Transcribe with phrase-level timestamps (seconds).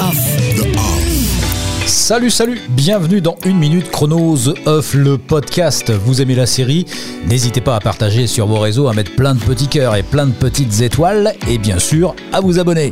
[0.00, 0.14] off.
[0.14, 1.05] The off.
[2.06, 5.90] Salut, salut, bienvenue dans Une Minute Chrono The Off, le podcast.
[5.90, 6.86] Vous aimez la série?
[7.26, 10.26] N'hésitez pas à partager sur vos réseaux, à mettre plein de petits cœurs et plein
[10.26, 12.90] de petites étoiles, et bien sûr, à vous abonner.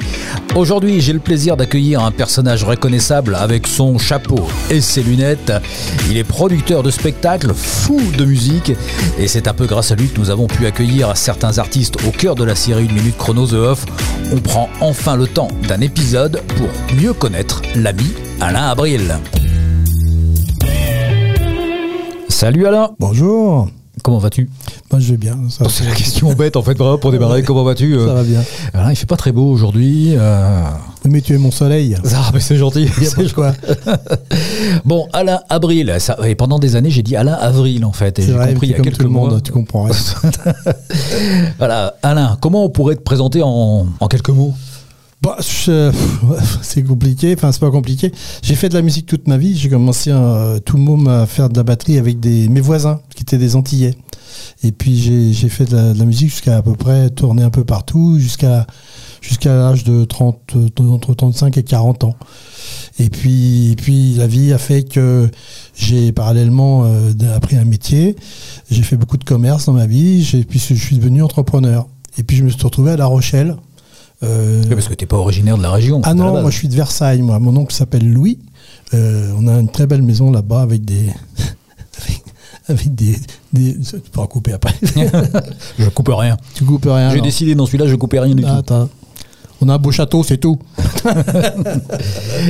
[0.57, 5.53] Aujourd'hui, j'ai le plaisir d'accueillir un personnage reconnaissable avec son chapeau et ses lunettes.
[6.11, 8.73] Il est producteur de spectacles, fou de musique,
[9.17, 12.11] et c'est un peu grâce à lui que nous avons pu accueillir certains artistes au
[12.11, 13.87] cœur de la série Une Minute Chrono The Off.
[14.33, 19.15] On prend enfin le temps d'un épisode pour mieux connaître l'ami Alain Abril.
[22.29, 22.91] Salut Alain.
[22.99, 23.69] Bonjour.
[24.03, 24.51] Comment vas-tu?
[24.91, 25.39] Moi je vais bien.
[25.49, 27.43] ça- C'est la question bête en fait vraiment pour démarrer.
[27.43, 28.07] Comment vas-tu euh?
[28.09, 28.43] Ça va bien.
[28.75, 30.15] Alain, il fait pas très beau aujourd'hui.
[30.17, 30.63] euh.
[31.07, 31.97] Mais tu es mon soleil.
[32.15, 32.85] Ah, mais c'est gentil.
[33.17, 33.53] De quoi.
[34.85, 35.95] Bon, Alain Abril.
[36.01, 38.19] Ça, et pendant des années, j'ai dit Alain Avril en fait.
[38.19, 39.31] Et C'est j'ai compris il y a quelques mois.
[39.31, 39.87] monde, tu comprends.
[41.59, 44.53] Voilà, Alain, comment on pourrait te présenter en, en quelques mots?
[45.25, 45.91] Bah, je-
[46.63, 48.13] c'est compliqué, enfin c'est pas compliqué.
[48.43, 49.57] J'ai fait de la musique toute ma vie.
[49.57, 53.23] J'ai commencé euh, tout le monde à faire de la batterie avec mes voisins qui
[53.23, 53.95] étaient des Antillais.
[54.63, 58.19] Et puis j'ai fait de la, musique jusqu'à à peu près tourner un peu partout,
[58.19, 58.67] jusqu'à
[59.47, 62.17] l'âge de 30, euh, entre 35 et 40 ans.
[62.99, 65.31] Et puis, la vie a fait que
[65.75, 68.15] j'ai parallèlement euh, appris un métier.
[68.71, 70.45] J'ai fait beaucoup de commerce dans ma vie.
[70.49, 71.87] Puis je suis devenu entrepreneur.
[72.19, 73.57] Et puis je me suis retrouvé à La Rochelle.
[74.25, 76.01] Euh, Oui, Parce que t'es pas originaire de la région.
[76.05, 77.39] ah non, moi je suis de Versailles, moi.
[77.39, 78.39] Mon oncle s'appelle Louis.
[78.93, 81.07] Euh, on a une très belle maison là-bas avec des.
[82.69, 83.17] avec, des.
[83.53, 84.75] des tu pourras couper après.
[85.79, 86.37] Je coupe rien.
[86.55, 87.11] tu coupes rien.
[87.11, 88.75] J'ai décidé dans celui-là, je coupais rien du Ah, tout.
[89.61, 90.59] On a un beau château, c'est tout.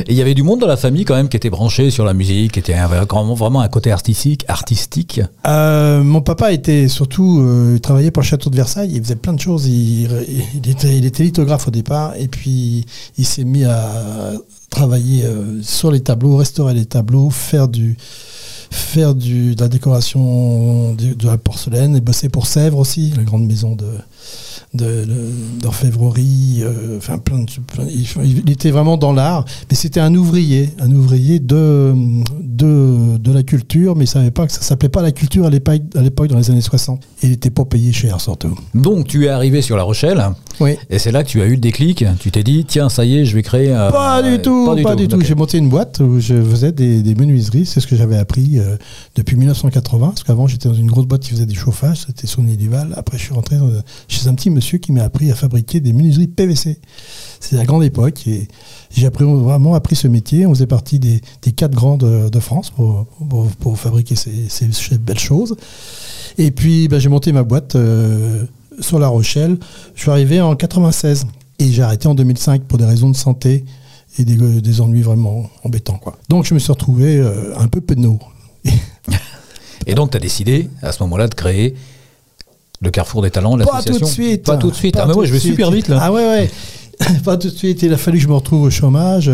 [0.07, 2.05] Et il y avait du monde dans la famille quand même qui était branché sur
[2.05, 5.21] la musique, qui était avait vraiment, vraiment un côté artistique, artistique.
[5.47, 9.15] Euh, mon papa était surtout, euh, il travaillait pour le château de Versailles, il faisait
[9.15, 9.67] plein de choses.
[9.67, 10.09] Il,
[10.63, 12.85] il était, il était lithographe au départ, et puis
[13.17, 14.33] il s'est mis à
[14.69, 17.97] travailler euh, sur les tableaux, restaurer les tableaux, faire du
[18.71, 23.23] faire du, de la décoration de, de la porcelaine et bosser pour Sèvres aussi, la
[23.23, 23.85] grande maison de-
[25.61, 28.05] d'orfèvrerie, euh, enfin plein de, plein- il,
[28.45, 31.93] il était vraiment dans l'art, mais c'était un ouvrier, un ouvrier de,
[32.41, 35.49] de, de la culture, mais il savait pas que ça s'appelait pas la culture à
[35.49, 37.01] l'époque, dans les années 60.
[37.23, 38.57] Il était pas payé cher surtout.
[38.73, 40.23] Donc tu es arrivé sur La Rochelle,
[40.59, 40.75] Oui.
[40.89, 42.05] et c'est là que tu as eu le déclic.
[42.19, 43.71] Tu t'es dit, tiens, ça y est, je vais créer.
[43.71, 45.19] euh, Pas du tout, pas du tout.
[45.21, 48.59] J'ai monté une boîte où je faisais des, des menuiseries, c'est ce que j'avais appris
[48.59, 48.77] euh,
[49.15, 52.57] depuis 1980, parce qu'avant j'étais dans une grosse boîte qui faisait des chauffages, c'était Sony
[52.57, 52.93] Duval.
[52.95, 53.69] Après je suis rentré dans-
[54.07, 56.79] chez un petit monsieur qui m'a appris à fabriquer des menuiseries PVC.
[57.39, 58.47] C'est la grande époque et
[58.91, 60.45] j'ai vraiment appris ce métier.
[60.45, 61.21] On faisait partie des,
[61.55, 65.55] quatre grands de, France pour, fabriquer ces, belles choses.
[66.37, 68.45] Et puis bah, j'ai monté ma boîte euh,
[68.79, 69.57] sur La Rochelle.
[69.95, 71.27] Je suis arrivé en 96
[71.59, 73.63] et j'ai arrêté en 2005 pour des raisons de santé
[74.17, 75.99] et des, des ennuis vraiment embêtants.
[76.29, 78.19] Donc je me suis retrouvé euh, un peu penaud.
[79.87, 81.75] Et donc tu as décidé à ce moment-là de créer
[82.81, 83.93] le Carrefour des Talents, Pas l'association.
[83.99, 84.43] tout de suite.
[84.43, 84.95] Pas tout de suite.
[84.95, 85.51] Pas ah mais ouais, je vais suite.
[85.53, 85.99] super vite là.
[86.01, 86.49] Ah ouais, ouais.
[87.25, 87.81] pas tout de suite.
[87.83, 89.29] Il a fallu que je me retrouve au chômage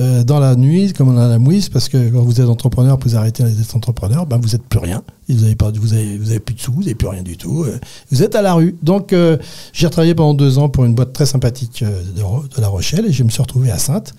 [0.00, 2.98] euh, dans la nuit, comme on a la mouise, parce que quand vous êtes entrepreneur,
[3.04, 5.02] vous arrêtez d'être entrepreneur, ben vous n'êtes plus rien.
[5.28, 7.36] Vous avez pas, vous avez, vous avez plus de sous, vous n'avez plus rien du
[7.36, 7.64] tout.
[7.64, 7.78] euh,
[8.10, 8.74] Vous êtes à la rue.
[8.82, 9.36] Donc euh,
[9.72, 13.22] j'ai retravaillé pendant deux ans pour une boîte très sympathique de La Rochelle et je
[13.22, 14.14] me suis retrouvé à Sainte.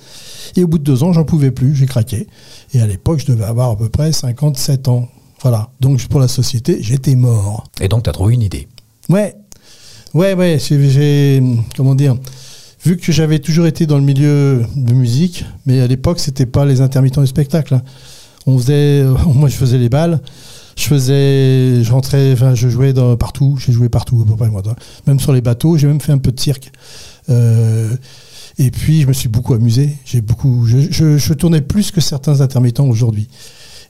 [0.55, 2.27] Et au bout de deux ans, j'en pouvais plus, j'ai craqué.
[2.73, 5.07] Et à l'époque, je devais avoir à peu près 57 ans.
[5.45, 5.69] Voilà.
[5.79, 7.65] Donc pour la société, j'étais mort.
[7.79, 8.67] Et donc tu as trouvé une idée.
[9.09, 9.35] Ouais,
[10.15, 10.57] ouais, ouais.
[10.59, 11.39] J'ai,
[11.77, 12.15] comment dire,
[12.83, 16.65] vu que j'avais toujours été dans le milieu de musique, mais à l'époque c'était pas
[16.65, 17.75] les intermittents du spectacle.
[17.75, 17.83] hein.
[18.47, 20.19] On faisait, euh, moi je faisais les balles,
[20.75, 24.49] je faisais, je rentrais, enfin je jouais dans, partout, j'ai joué partout à peu près
[24.49, 24.75] moi, toi.
[25.05, 26.71] même sur les bateaux, j'ai même fait un peu de cirque.
[27.29, 27.95] Euh,
[28.57, 29.95] et puis je me suis beaucoup amusé.
[30.05, 33.27] J'ai beaucoup, je, je- je tournais plus que certains intermittents aujourd'hui.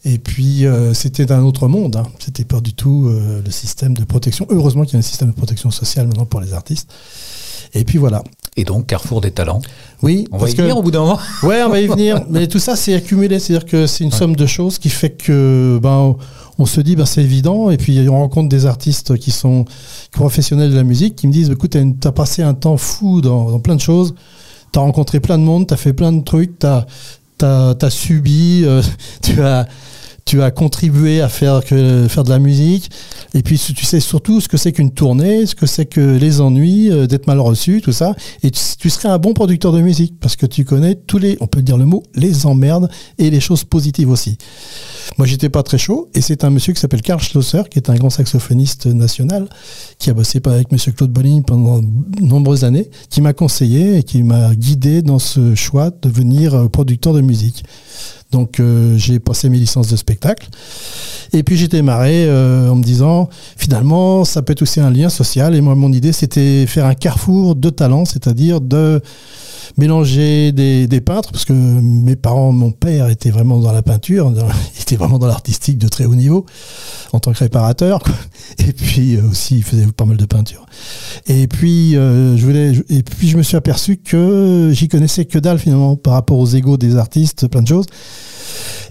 [0.08, 1.96] Et puis, euh, c'était un autre monde.
[1.96, 2.04] Hein.
[2.20, 4.46] C'était pas du tout euh, le système de protection.
[4.50, 6.94] Heureusement qu'il y a un système de protection sociale maintenant pour les artistes.
[7.74, 8.24] Et puis voilà.
[8.56, 9.62] Et donc Carrefour des Talents.
[10.04, 11.19] Oui, On va y que venir au bout d'un moment.
[11.42, 12.24] ouais, on va y venir.
[12.30, 13.40] Mais tout ça, c'est accumulé.
[13.40, 16.16] C'est-à-dire que c'est une somme de choses qui fait que ben
[16.60, 17.72] on se dit ben c'est évident.
[17.72, 19.66] Et puis on rencontre des artistes qui sont
[20.12, 23.50] professionnels de la musique qui me disent écoute, t'as as passé un temps fou dans,
[23.50, 24.13] dans plein de choses.
[24.72, 26.86] T'as rencontré plein de monde, t'as fait plein de trucs, t'as
[27.44, 28.82] as, subi, euh,
[29.22, 29.68] tu as
[30.25, 32.89] tu as contribué à faire, de la musique,
[33.36, 36.42] et puis tu sais surtout ce que c'est qu'une tournée, ce que c'est que les
[36.42, 40.19] ennuis, euh, d'être mal reçu, tout ça, et tu, serais un bon producteur de musique,
[40.19, 42.89] parce que tu connais tous les, on peut dire le mot, les emmerdes,
[43.19, 44.39] et les choses positives aussi.
[45.18, 46.10] Moi, j'étais pas très chaud.
[46.13, 49.48] Et c'est un monsieur qui s'appelle Karl Schlosser, qui est un grand saxophoniste national,
[50.00, 54.04] qui a bossé avec monsieur Claude Bolling pendant de nombreuses années, qui m'a conseillé et
[54.04, 57.63] qui m'a guidé dans ce choix de devenir euh, producteur de musique.
[58.31, 60.48] Donc euh, j'ai passé mes licences de spectacle.
[61.33, 65.10] Et puis j'ai démarré euh, en me disant, finalement, ça peut être aussi un lien
[65.10, 65.56] social.
[65.56, 69.01] Et moi, mon idée, c'était faire un carrefour de talents, c'est-à-dire de
[69.77, 74.31] mélanger des, peintres, parce que mes parents, mon père était vraiment dans la peinture,
[74.75, 76.45] il était vraiment dans l'artistique de très haut niveau,
[77.13, 78.01] en tant que réparateur,
[78.59, 80.65] et puis euh, aussi il faisait pas mal de peinture.
[81.27, 85.59] Et puis, je voulais, et puis je me suis aperçu que j'y connaissais que dalle
[85.59, 87.85] finalement par rapport aux égaux des artistes, plein de choses.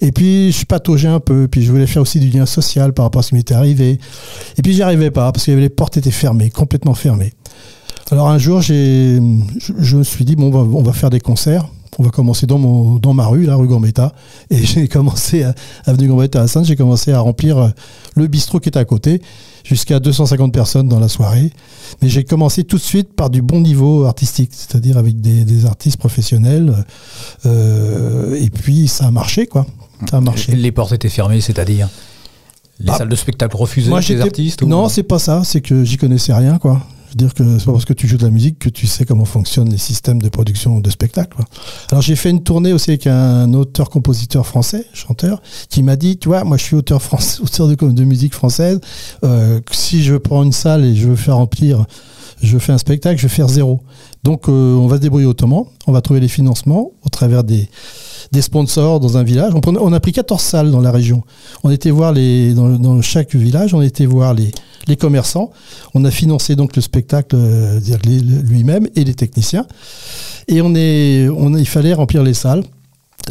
[0.00, 1.48] Et puis, je pataugeais un peu.
[1.48, 3.98] Puis, je voulais faire aussi du lien social par rapport à ce qui m'était arrivé.
[4.58, 7.32] Et puis, j'y arrivais pas parce que les portes étaient fermées, complètement fermées.
[8.10, 9.18] Alors, un jour, j'ai,
[9.78, 11.66] je, me suis dit, bon, on va, faire des concerts.
[11.98, 14.12] On va commencer dans, mon, dans ma rue, la rue Gambetta.
[14.50, 15.54] Et j'ai commencé, à
[15.86, 17.68] avenue Gambetta à Sainte, j'ai commencé à remplir euh,
[18.16, 19.22] le bistrot qui était à côté,
[19.64, 21.50] jusqu'à 250 personnes dans la soirée.
[22.02, 25.96] Mais j'ai commencé tout de suite par du bon niveau artistique, c'est-à-dire avec des, artistes
[25.96, 26.84] professionnels.
[27.46, 29.66] Euh, et puis, ça a marché, quoi.
[30.10, 30.54] Ça a marché.
[30.54, 31.88] Les portes étaient fermées, c'est-à-dire
[32.80, 35.42] les bah, salles de spectacle refusaient les artistes Non, c'est pas ça.
[35.44, 36.82] C'est que j'y connaissais rien, quoi.
[37.14, 38.88] Je veux dire que c'est pas parce que tu joues de la musique que tu
[38.88, 41.37] sais comment fonctionnent les systèmes de production de spectacle.
[41.93, 46.28] Alors j'ai fait une tournée aussi avec un auteur-compositeur français, chanteur, qui m'a dit, tu
[46.28, 48.81] vois, moi je suis auteur, français, auteur de, de musique française.
[49.22, 51.87] Euh, si je prends une salle et je veux faire remplir,
[52.43, 53.81] je fais un spectacle, je vais faire zéro.
[54.25, 55.69] Donc euh, on va se débrouiller autrement.
[55.87, 57.69] On va trouver les financements au travers des
[58.32, 59.52] des sponsors dans un village.
[59.54, 61.22] On, a pris 14 salles dans la région.
[61.62, 65.50] On était voir les, dans, chaque village, on était voir les, commerçants.
[65.94, 67.80] On a financé donc le spectacle euh,
[68.46, 69.66] lui-même et les techniciens.
[70.48, 72.64] Et il fallait remplir les salles.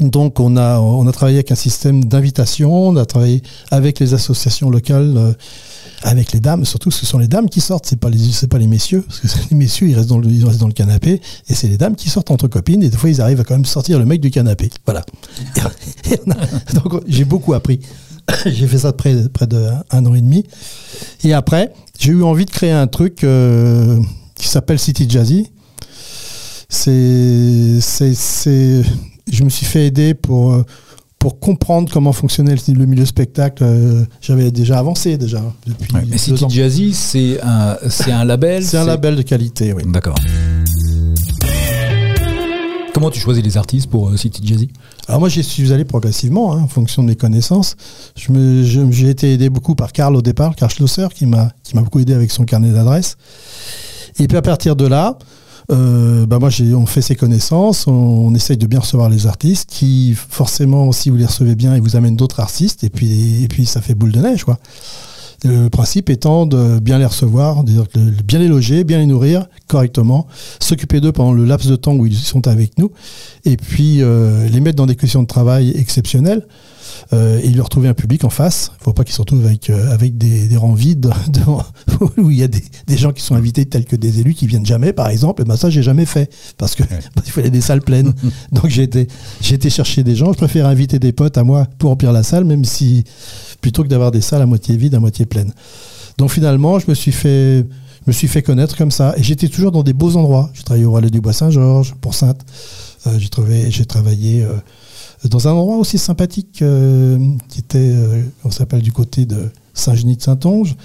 [0.02, 4.14] Donc on a, on a travaillé avec un système d'invitation, on a travaillé avec les
[4.16, 5.14] associations locales.
[5.16, 5.34] Euh,
[6.04, 8.58] avec les dames, surtout ce sont les dames qui sortent, c'est pas les c'est pas
[8.58, 11.22] les messieurs, parce que les messieurs ils restent dans le, ils restent dans le canapé,
[11.50, 13.56] et c'est les dames qui sortent entre copines, et des fois ils arrivent à quand
[13.56, 14.70] même sortir le mec du canapé.
[14.86, 15.04] Voilà.
[16.74, 17.80] donc j'ai beaucoup appris.
[18.46, 20.46] j'ai fait ça près, près de un an et demi.
[21.24, 24.00] Et après, j'ai eu envie de créer un truc euh,
[24.36, 25.52] qui s'appelle City Jazzy.
[26.70, 27.80] C'est,
[29.32, 30.64] je me suis fait aider pour euh,
[31.24, 35.94] pour comprendre comment fonctionnait le, milieu spectacle, euh, j'avais déjà avancé déjà depuis.
[36.10, 38.62] mais City Jazzy, c'est un, c'est un label.
[38.62, 39.84] C'est un label de qualité, oui.
[39.86, 40.18] D'accord.
[42.94, 44.68] Comment tu choisis les artistes pour euh, City Jazzy?
[45.08, 47.78] Alors moi, j'y suis allé progressivement, hein, en fonction de mes connaissances.
[48.18, 51.84] Je j'ai été aidé beaucoup par Karl au départ, Karl Schlosser, qui m'a, qui m'a
[51.84, 53.16] beaucoup aidé avec son carnet d'adresses.
[54.20, 55.18] Et puis à partir de là,
[55.72, 60.16] euh, bah moi on fait ses connaissances, on, essaye de bien recevoir les artistes qui
[60.16, 63.94] forcément si vous les recevez bien ils vous amènent d'autres artistes et puis ça fait
[63.94, 64.46] boule de neige.
[65.44, 67.84] Le principe étant de bien les recevoir, de
[68.24, 70.28] bien les loger, bien les nourrir correctement,
[70.60, 72.92] s'occuper d'eux pendant le laps de temps où ils sont avec nous,
[73.46, 76.46] et puis euh, les mettre dans des conditions de travail exceptionnelles.
[77.12, 78.72] Euh, et lui retrouver un public en face.
[78.72, 81.12] Il ne faut pas qu'il se retrouve avec, euh, avec des, rangs vides
[82.18, 84.66] où il y a des, gens qui sont invités tels que des élus qui viennent
[84.66, 85.42] jamais, par exemple.
[85.42, 86.84] Et ben ça, j'ai jamais fait parce que
[87.26, 88.14] il fallait des salles pleines.
[88.52, 89.08] Donc j'ai été,
[89.42, 90.32] j'ai été chercher des gens.
[90.34, 93.04] Je préfère inviter des potes à moi pour remplir la salle, même si
[93.64, 95.54] plutôt que d'avoir des salles à moitié vides, à moitié pleines.
[96.20, 97.66] Donc finalement, je me suis fait
[98.06, 99.16] me suis fait connaître comme ça.
[99.18, 100.52] Et j'étais toujours dans des beaux endroits.
[100.54, 102.42] J'ai travaillé au Relais du Bois Saint-Georges, pour Sainte.
[103.08, 104.46] Euh, j'ai, j'ai travaillé
[105.30, 107.18] dans un endroit aussi sympathique euh,
[107.48, 110.76] qui était, euh, on s'appelle du côté de Saint-Genis de Saint-Onge.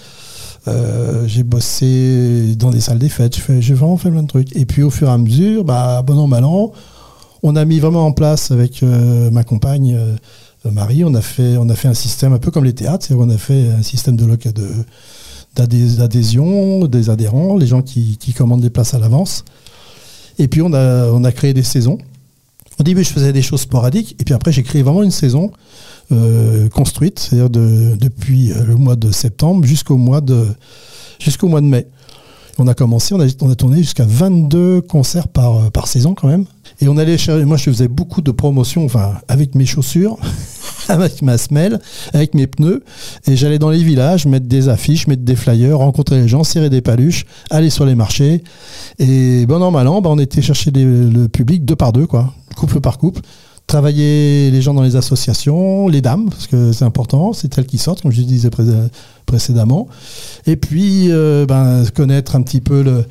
[0.67, 4.55] Euh, j'ai bossé dans des salles des fêtes, j'ai vraiment fait plein de trucs.
[4.55, 6.73] Et puis au fur et à mesure, bah, bon an, mal an,
[7.43, 9.97] on a mis vraiment en place avec ma compagne
[10.71, 13.29] Marie, on a, fait, on a fait un système un peu comme les théâtres, on
[13.31, 14.27] a fait un système de,
[15.55, 19.45] d'adhésion, des adhérents, les gens qui, commandent des places à l'avance.
[20.39, 21.99] Et puis on a, on créé des saisons.
[22.79, 25.51] Au début, je faisais des choses sporadiques, et puis après, j'ai créé vraiment une saison
[26.13, 30.47] euh, construite, c'est-à-dire depuis euh, le mois de septembre jusqu'au mois de,
[31.19, 31.87] jusqu'au mois de mai.
[32.59, 36.15] On a commencé, on a, on a tourné jusqu'à 22 concerts par, euh, par saison
[36.15, 36.45] quand même.
[36.81, 40.17] Et on allait moi je faisais beaucoup de promotions, enfin avec mes chaussures,
[40.89, 41.81] avec ma semelle,
[42.13, 42.85] avec mes pneus,
[43.27, 46.71] et j'allais dans les villages mettre des affiches, mettre des flyers, rencontrer les gens, serrer
[46.71, 48.45] des paluches, aller sur les marchés.
[48.99, 53.23] Et bon bah, on était chercher le public deux par deux, couple par couple
[53.69, 57.77] travailler les gens dans les associations, les dames, parce que c'est important, c'est elles qui
[57.79, 58.49] sortent, comme je disais
[59.27, 59.89] précédemment.
[60.47, 63.05] Et puis, euh, ben, connaître un petit peu le,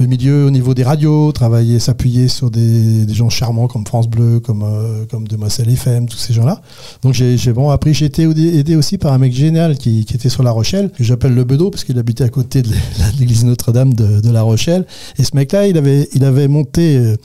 [0.00, 4.40] le milieu au niveau des radios, travailler, s'appuyer sur des, gens charmants comme France Bleu,
[4.40, 6.62] comme, euh, comme Demoiselle FM, tous ces gens-là.
[7.02, 10.42] Donc j'ai bon appris, j'ai été aidé aussi par un mec génial qui, était sur
[10.42, 12.70] La Rochelle, que j'appelle le Bedeau, parce qu'il habitait à côté de
[13.18, 14.86] l'église Notre-Dame de, de, La Rochelle.
[15.18, 17.16] Et ce mec-là, il avait, il avait monté euh,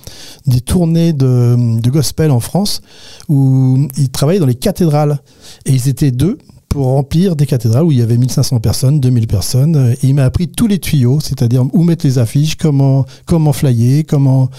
[0.45, 2.81] des tournées de, de gospel en France,
[3.29, 5.19] où il travaillait dans les cathédrales.
[5.65, 6.37] Et ils étaient deux,
[6.75, 9.95] pour remplir des cathédrales où il y avait 1500 personnes, 2000 personnes.
[10.03, 14.03] Et il m'a appris tous les tuyaux, c'est-à-dire où mettre les affiches, comment, comment flyer,
[14.05, 14.49] comment,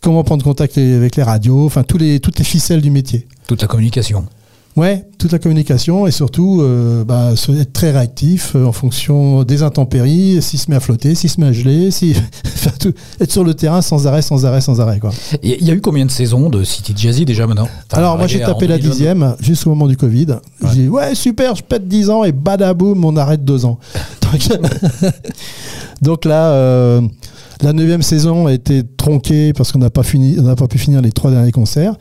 [0.00, 3.26] comment prendre contact avec les radios, enfin tous les, toutes les ficelles du métier.
[3.48, 4.24] Toute la communication.
[4.76, 9.64] Ouais, toute la communication et surtout euh, bah, être très réactif euh, en fonction des
[9.64, 12.14] intempéries, s'il se met à flotter, s'il se met à geler, si...
[12.86, 15.00] être sur le terrain sans arrêt, sans arrêt, sans arrêt.
[15.42, 17.68] Il y a eu combien de sasaisons de City Jazzy déjà maintenant?
[17.92, 20.36] Alors moi j'ai tapé la dixième juste au moment du Covid.
[20.62, 23.78] J'ai dit ouais super, je pète 10 ans et badaboum, on arrête 2 ans.
[26.02, 26.52] Donc, là...
[26.52, 27.00] Euh,
[27.60, 30.78] la neuvième saison a été tronquée parce qu'on n'a pas, fini, on n'a pas pu
[30.78, 31.96] finir les trois derniers concerts.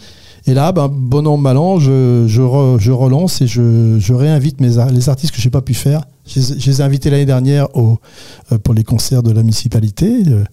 [0.46, 5.10] Et là, ben, bon an, mal an, je, je, relance et je, réinvite mes, les
[5.10, 6.03] artistes que je n'ai pas pu faire.
[6.27, 8.00] Je, les ai invités l'année dernière au,
[8.51, 10.24] euh, pour les concerts de la municipalité.
[10.27, 10.43] Euh,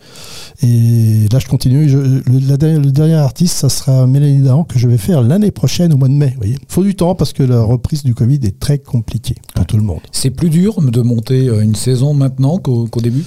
[0.62, 1.86] et là, je continue.
[1.86, 5.96] le, le, dernier artiste, ça sera Mélanie Dahan que je vais faire l'année prochaine au
[5.96, 6.36] mois de mai.
[6.44, 9.76] Il faut du temps parce que la reprise du Covid est très compliquée pour tout
[9.76, 10.00] le monde.
[10.12, 13.24] C'est plus dur de monter euh, une saison maintenant qu'au début?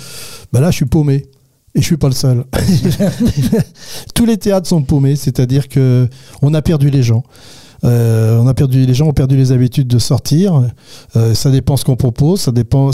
[0.53, 1.25] Ben Là, je suis paumé.
[1.75, 2.43] Et je suis pas le seul.
[4.15, 6.09] Tous les théâtres sont paumés, c'est-à-dire que
[6.41, 7.23] on a perdu les gens.
[7.83, 10.63] Euh, on a perdu les gens, ont perdu les habitudes de sortir.
[11.15, 12.91] Euh, ça dépend ce qu'on propose, ça dépend.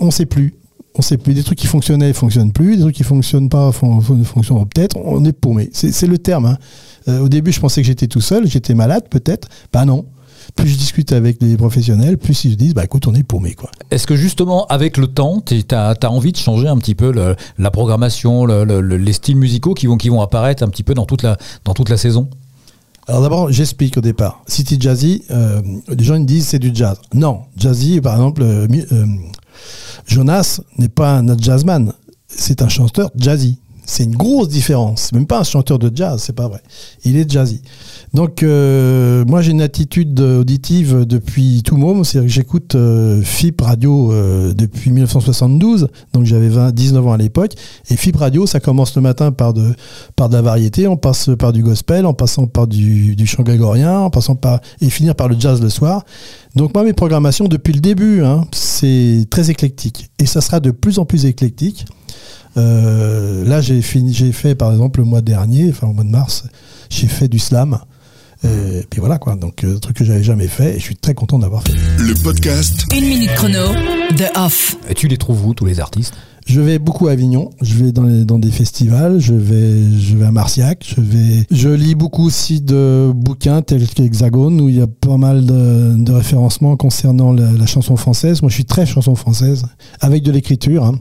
[0.00, 0.54] On sait plus.
[0.96, 1.34] On sait plus.
[1.34, 4.96] Des trucs qui fonctionnaient fonctionnent plus, des trucs qui fonctionnent pas fonctionnent peut-être.
[4.96, 5.70] On est paumé.
[5.72, 6.46] C'est le terme.
[6.46, 6.58] Hein.
[7.08, 9.48] Euh, au début, je pensais que j'étais tout seul, j'étais malade peut-être.
[9.72, 10.06] Bah non
[10.56, 13.54] plus je discute avec des professionnels, plus ils se disent, bah écoute, on est paumé.
[13.54, 13.70] Quoi.
[13.90, 17.70] Est-ce que justement, avec le temps, tu as, envie de changer un petit peu la
[17.70, 22.28] programmation, les styles musicaux qui vont, apparaître un petit peu dans toute la saison?
[23.06, 24.42] Alors d'abord, j'explique au départ.
[24.46, 27.00] City Jazzy, euh, les gens disent c'est du jazz.
[27.14, 29.06] Non, Jazzy, par exemple, euh, euh,
[30.06, 31.92] Jonas n'est pas un jazzman,
[32.28, 33.58] c'est un chanteur jazzy.
[33.90, 35.00] C'est une grosse différence.
[35.00, 36.62] C'est même pas un chanteur de jazz, c'est pas vrai.
[37.04, 37.60] Il est jazzy.
[38.14, 42.04] Donc, euh, moi, j'ai une attitude auditive depuis tout môme.
[42.04, 45.88] C'est-à-dire j'écoute euh, FIP Radio euh, depuis 1972.
[46.12, 47.54] Donc, j'avais 19 ans à l'époque.
[47.90, 49.74] Et FIP Radio, ça commence le matin par de,
[50.16, 50.86] la variété.
[50.86, 54.60] On passe par du gospel, en passant par du, du chant grégorien, en passant par,
[54.80, 56.04] et finir par le jazz le soir.
[56.54, 60.12] Donc, moi, mes programmations, depuis le début, hein, c'est très éclectique.
[60.20, 61.86] Et ça sera de plus en plus éclectique.
[62.56, 66.10] Euh, là, j'ai fini, j'ai fait par exemple le mois dernier, enfin au mois de
[66.10, 66.44] mars,
[66.88, 67.78] j'ai fait du slam.
[68.42, 70.96] Et puis voilà quoi, donc euh, un truc que j'avais jamais fait et je suis
[70.96, 71.74] très content d'avoir fait.
[71.98, 72.86] Le podcast.
[72.96, 73.74] Une minute chrono,
[74.16, 74.76] The Off.
[74.88, 76.14] Et tu les trouves où tous les artistes?
[76.46, 80.24] Je vais beaucoup à Avignon, je vais dans, dans, des festivals, je vais, je vais
[80.24, 84.80] à Marciac, je vais, je lis beaucoup aussi de bouquins tels qu'Hexagone où il y
[84.80, 88.40] a pas mal de, de référencements concernant la, la, chanson française.
[88.40, 89.66] Moi, je suis très chanson française
[90.00, 90.86] avec de l'écriture.
[90.86, 90.94] Hein.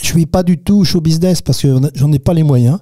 [0.00, 2.78] Je suis pas du tout show business parce que j'en ai pas les moyens.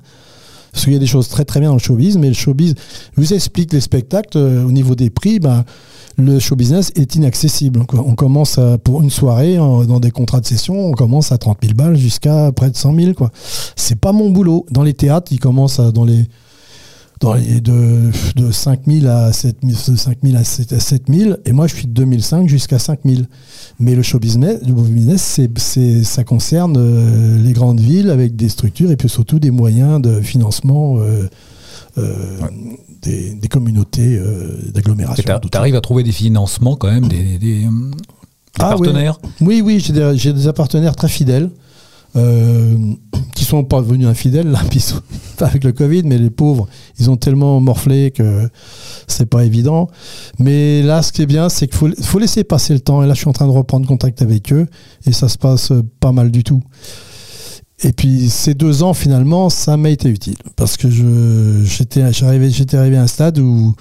[0.73, 2.75] Parce qu'il y a des choses très très bien dans le showbiz, mais le showbiz,
[3.16, 5.64] je vous explique les spectacles, euh, au niveau des prix, ben,
[6.18, 7.80] le show business est inaccessible.
[7.92, 11.75] On commence pour une soirée, dans des contrats de session, on commence à 30 000
[11.75, 13.12] balles jusqu'à près de 100 000.
[13.14, 13.30] Quoi.
[13.75, 14.66] C'est pas mon boulot.
[14.70, 16.26] Dans les théâtres, ils commencent dans les
[17.20, 21.92] dans les de, de 5000 à 7000 5000 à 7000 et moi je suis de
[21.92, 23.26] 2005 jusqu'à 5000
[23.80, 28.49] mais le show business, le business c'est, ça concerne euh, les grandes villes avec des
[28.49, 31.28] structures et puis surtout des moyens de financement euh,
[31.99, 32.38] euh,
[33.02, 34.20] des, communautés
[34.75, 35.25] d'agglomération.
[35.50, 37.66] Tu arrives à trouver des financements quand même, des,
[38.58, 39.18] ah partenaires?
[39.40, 41.50] Oui, oui, j'ai, des, j'ai des partenaires très fidèles.
[42.16, 42.76] Euh,
[43.37, 44.61] qui sont pas devenus infidèles là,
[45.40, 46.66] avec le Covid, mais les pauvres,
[46.99, 48.49] ils ont tellement morflé que
[49.07, 49.88] c'est pas évident.
[50.38, 53.02] Mais là, ce qui est bien, c'est qu'il faut, faut, laisser passer le temps.
[53.02, 54.66] Et là, je suis en train de reprendre contact avec eux
[55.07, 56.62] et ça se passe pas mal du tout.
[57.83, 62.97] Et puis ces deux ans, finalement, ça m'a été utile parce que j'étais arrivé, arrivé
[62.97, 63.75] à un stade où,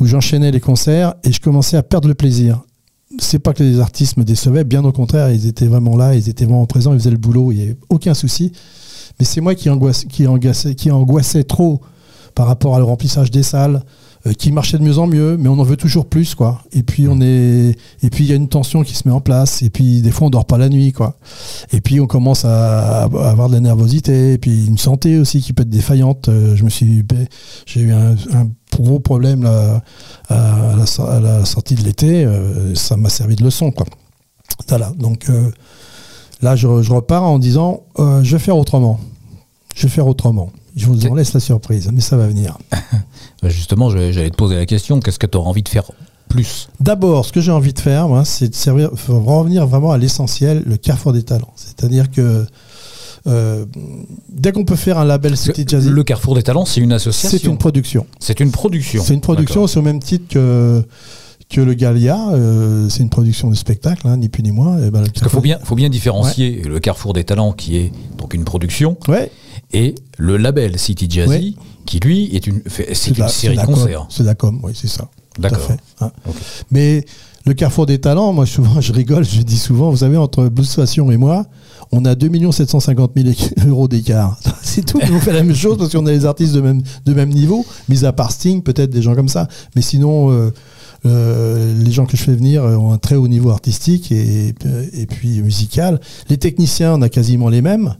[0.00, 2.62] où j'enchaînais les concerts et je commençais à perdre le plaisir
[3.18, 6.28] c'est pas que les artistes me décevaient, bien au contraire, ils étaient vraiment là, ils
[6.28, 8.50] étaient vraiment présents, ils faisaient le boulot, il n'y avait aucun souci.
[9.18, 11.80] Mais c'est moi qui angoissais, qui, angoissais, qui angoissais trop
[12.34, 13.82] par rapport à le remplissage des salles,
[14.26, 16.62] euh, qui marchait de mieux en mieux, mais on en veut toujours plus, quoi.
[16.72, 19.20] Et puis on est, et puis il y a une tension qui se met en
[19.20, 21.18] place, et puis des fois on dort pas la nuit, quoi.
[21.72, 25.52] Et puis on commence à, avoir de la nervosité, et puis une santé aussi qui
[25.52, 26.28] peut être défaillante.
[26.28, 27.04] Euh, je me suis,
[27.66, 29.82] j'ai eu un, un gros problème là,
[30.28, 30.74] à,
[31.20, 33.70] la, sortie de l'été, euh, ça m'a servi de leçon.
[33.70, 33.86] Quoi.
[34.68, 35.50] Voilà, donc euh,
[36.42, 39.00] là je, repars en disant euh, je vais faire autrement.
[39.74, 40.50] Je vais faire autrement.
[40.76, 42.58] Je vous en laisse la surprise, mais ça va venir.
[43.42, 45.90] Bah, Justement, j'allais te poser la question, qu'est-ce que tu auras envie de faire
[46.28, 46.68] plus?
[46.80, 50.62] D'abord, ce que j'ai envie de faire, moi, c'est de servir, revenir vraiment à l'essentiel,
[50.64, 51.52] le carrefour des talents.
[51.56, 52.46] C'est-à-dire que
[53.26, 53.64] euh,
[54.28, 57.38] dès qu'on peut faire un label City Jazzy, Le Carrefour des Talents, c'est une association.
[57.38, 58.06] c'est une production.
[58.18, 59.02] C'est une production.
[59.02, 60.82] C'est une production, c'est au même titre que,
[61.54, 62.18] que le Galia.
[62.32, 64.78] euh, c'est une production de spectacle, hein, ni plus ni moins.
[64.78, 67.92] Et ben, Parce qu'il faut bien, faut bien différencier le Carrefour des Talents, qui est
[68.18, 69.30] donc une production, Ouais,
[69.72, 71.56] et le label City Jazzy,
[71.86, 74.06] qui lui est une, c'est une la- série de concerts.
[74.10, 75.08] C'est la com, oui, c'est ça.
[75.38, 75.68] D'accord.
[76.00, 76.10] hein.
[76.70, 77.04] Mais
[77.46, 80.74] le carrefour des talents, moi souvent je rigole, je dis souvent, vous savez, entre Blues
[80.74, 81.46] Passion et moi,
[81.92, 84.38] on a 2 750 000 euros d'écart.
[84.62, 87.14] C'est tout, on fait la même chose parce qu'on a les artistes de même, de
[87.14, 89.46] même niveau, mis à part Sting, peut-être des gens comme ça.
[89.76, 90.50] Mais sinon, euh,
[91.06, 94.54] euh, les gens que je fais venir euh, ont un très haut niveau artistique et,
[94.92, 96.00] et puis musical.
[96.28, 97.94] Les techniciens, on a quasiment les mêmes.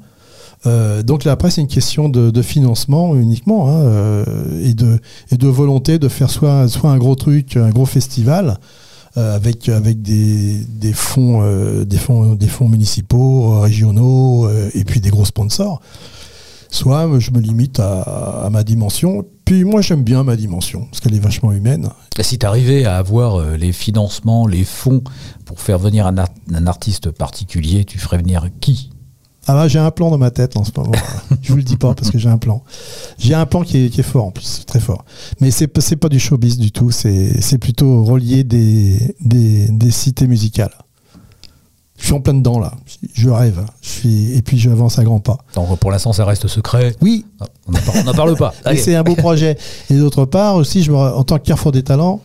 [0.66, 4.24] Euh, donc là, après, c'est une question de, financement uniquement hein, euh,
[4.62, 4.98] et, de,
[5.30, 8.58] et de volonté de faire soit, soit un gros truc, un gros festival
[9.16, 14.70] euh, avec, avec des, des, fonds, euh, des, fonds, des fonds municipaux, euh, régionaux euh,
[14.74, 15.80] et puis des gros sponsors.
[16.70, 19.24] Soit euh, je me limite à ma dimension.
[19.44, 21.90] Puis moi, j'aime bien ma dimension parce qu'elle est vachement humaine.
[22.18, 25.02] Et Si tu arrivais à avoir euh, les financements, les fonds
[25.44, 28.90] pour faire venir un, art- un artiste particulier, tu ferais venir qui?
[29.46, 30.92] Ah bah, j'ai un plan dans ma tête en ce moment.
[31.42, 32.62] je vous le dis pas parce que j'ai un plan.
[33.18, 35.04] J'ai un plan qui est, qui est fort en plus, très fort.
[35.40, 36.90] Mais c'est pas- c'est pas du showbiz du tout.
[36.90, 40.72] C'est plutôt relier des, des, des cités musicales.
[41.98, 42.72] Je suis en plein dedans là.
[43.12, 43.58] Je rêve.
[43.60, 43.66] hein.
[43.82, 45.36] Je suis et puis j'avance à grands pas.
[45.54, 46.96] Donc, Pour l'instant, ça reste secret.
[47.02, 47.72] Oui, Ah, On
[48.04, 48.52] n'en parle pas.
[48.70, 49.56] et c'est un beau projet.
[49.90, 52.20] Et d'autre part aussi, je me, en tant que Carrefour des talents,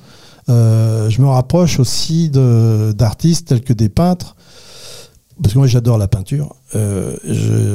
[0.50, 4.36] euh, je me rapproche aussi d'artistes tels que des peintres.
[5.42, 6.56] Parce que moi j'adore la peinture.
[6.76, 7.16] Euh,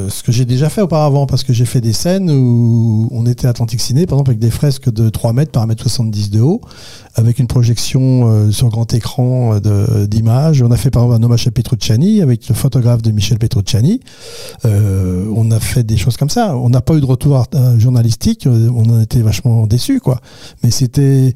[0.08, 3.46] ce que j'ai déjà fait auparavant, parce que j'ai fait des scènes où on était
[3.46, 6.30] à Atlantic Ciné, par exemple avec des fresques de 3 mètres par 1 mètre 70
[6.30, 6.60] de haut,
[7.16, 10.62] avec une projection euh, sur grand écran euh, d'images.
[10.62, 14.00] On a fait par exemple un hommage à Petrucciani avec le photographe de Michel Petrucciani.
[14.64, 16.56] On a fait des choses comme ça.
[16.56, 17.44] On n'a pas eu de retour
[17.78, 18.46] journalistique.
[18.46, 20.20] On en était vachement déçus, quoi.
[20.62, 21.34] Mais c'était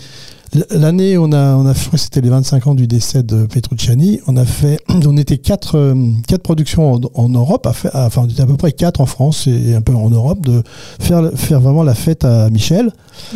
[0.70, 4.20] l'année, on a, on a, c'était les 25 ans du décès de Petrucciani.
[4.26, 5.94] On a fait, on était quatre,
[6.26, 9.94] quatre productions en, en À- enfin, à peu près quatre en France et un peu
[9.94, 10.62] en Europe, de
[11.00, 12.92] faire, faire vraiment la fête à Michel.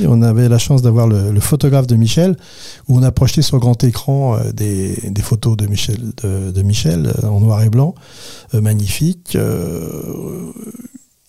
[0.07, 2.37] On avait la chance d'avoir le, photographe de Michel,
[2.89, 7.29] où on a projeté sur grand écran euh, des, photos de Michel, de, Michel euh,
[7.29, 7.95] en noir et blanc,
[8.55, 9.37] euh, magnifiques.
[9.37, 10.53] euh,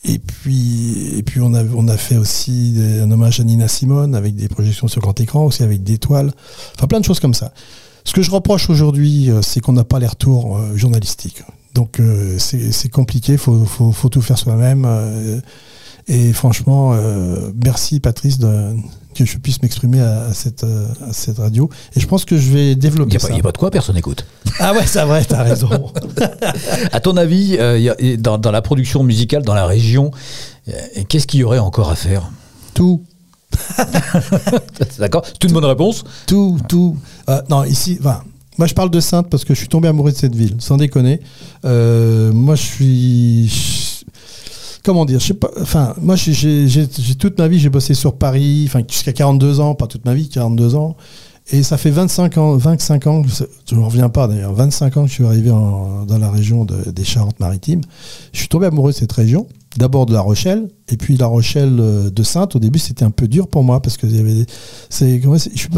[0.06, 4.36] et puis, et puis on, a, a fait aussi un hommage à Nina Simone avec
[4.36, 6.32] des projections sur grand écran, aussi avec des toiles.
[6.76, 7.54] Enfin, plein de choses comme ça.
[8.04, 11.43] Ce que je reproche aujourd'hui, c'est qu'on n'a pas les retours journalistiques.
[11.74, 14.86] Donc, euh, c'est compliqué, il faut, faut, faut tout faire soi-même.
[14.88, 15.40] euh,
[16.08, 18.76] et franchement, euh, merci Patrice de,
[19.16, 21.70] que je puisse m'exprimer à, à cette, à cette radio.
[21.96, 23.30] Et je pense que je vais développer n'y ça.
[23.32, 24.26] il y a pas de quoi, personne n'écoute.
[24.60, 25.70] Ah ouais, c'est vrai, t'as raison.
[26.92, 30.12] À ton avis, y a- dans, dans la production musicale, dans la région,
[31.08, 32.30] qu'est-ce qu'il y aurait encore à faire?
[32.74, 33.04] Tout.
[35.00, 36.04] D'accord C'est une bonne réponse.
[36.28, 36.98] Tout, tout.
[37.50, 38.24] Non, ici, enfin,
[38.58, 40.78] moi je parle de Sainte parce que je suis tombé amoureux de cette ville, sans
[40.78, 41.20] déconner.
[41.66, 44.04] Euh, moi je suis.
[44.84, 46.88] Comment dire je sais pas, Enfin, moi j'ai-
[47.18, 50.28] toute ma vie j'ai bossé sur Paris, enfin jusqu'à 42 ans, pas toute ma vie,
[50.30, 50.96] 42 ans.
[51.52, 55.10] Et ça fait 25 ans, 25 ans, je- ne reviens pas d'ailleurs, 25 ans que
[55.10, 57.82] je suis arrivé dans la région de- des Charentes-Maritimes.
[58.34, 61.78] Je suis tombé amoureux de cette région, d'abord de La Rochelle, et puis La Rochelle
[61.82, 62.56] euh, de Sainte.
[62.56, 64.46] Au début, c'était un peu dur pour moi parce que je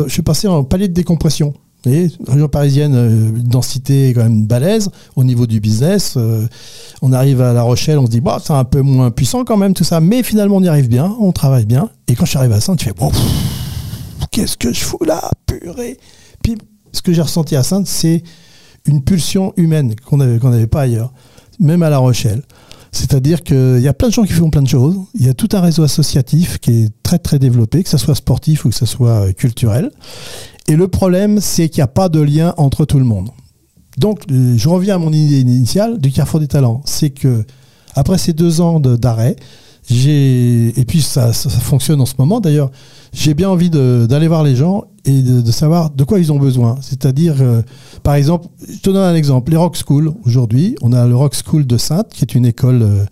[0.08, 1.54] suis passé en palier de décompression.
[1.86, 6.16] Vous région parisienne, euh, densité quand même balèze au niveau du business.
[6.18, 6.48] euh,
[7.02, 9.58] on arrive à La Rochelle, on se dit, bah, c'est un peu moins puissant quand
[9.58, 10.00] même, tout ça.
[10.00, 11.90] Mais finalement, on y arrive bien, on travaille bien.
[12.08, 12.94] Et quand je suis arrivé à Sainte, je fais,
[14.32, 15.98] qu'est-ce que je fous là, purée
[16.44, 16.58] Puis,
[16.92, 18.24] ce que j'ai ressenti à Sainte, c'est
[18.86, 21.14] une pulsion humaine qu'on n'avait qu'on n'avait pas ailleurs,
[21.60, 22.42] même à La Rochelle.
[22.96, 24.96] C'est-à-dire qu'il y a plein de gens qui font plein de choses.
[25.16, 28.16] Il y a tout un réseau associatif qui est très très développé, que ce soit
[28.16, 29.92] sportif ou que ce soit euh, culturel.
[30.68, 33.30] Et le problème, c'est qu'il n'y a pas de lien entre tout le monde.
[33.98, 36.82] Donc, euh, je reviens à mon idée initiale du Carrefour des Talents.
[36.86, 37.46] C'est que,
[37.94, 39.36] après ces deux ans d'arrêt,
[39.88, 42.72] j'ai et puis ça, fonctionne en ce moment d'ailleurs.
[43.14, 46.40] J'ai bien envie d'aller voir les gens et de, de savoir de quoi ils ont
[46.40, 46.78] besoin.
[46.82, 47.62] C'est-à-dire, euh,
[48.04, 49.52] par exemple, je te donne un exemple.
[49.52, 52.82] Les Rock School aujourd'hui, on a le Rock School de Sainte, qui est une école.
[52.82, 53.06] euh,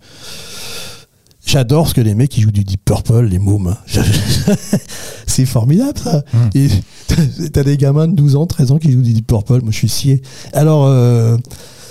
[1.46, 3.76] J'adore ce que les mecs qui jouent du Deep Purple, les mômes.
[5.26, 6.22] C'est formidable ça.
[6.54, 6.68] Et
[7.52, 9.60] t'as des gamins de 12 ans, 13 ans qui jouent du Deep Purple.
[9.62, 10.22] Moi, je suis scié.
[10.52, 11.36] Alors, euh,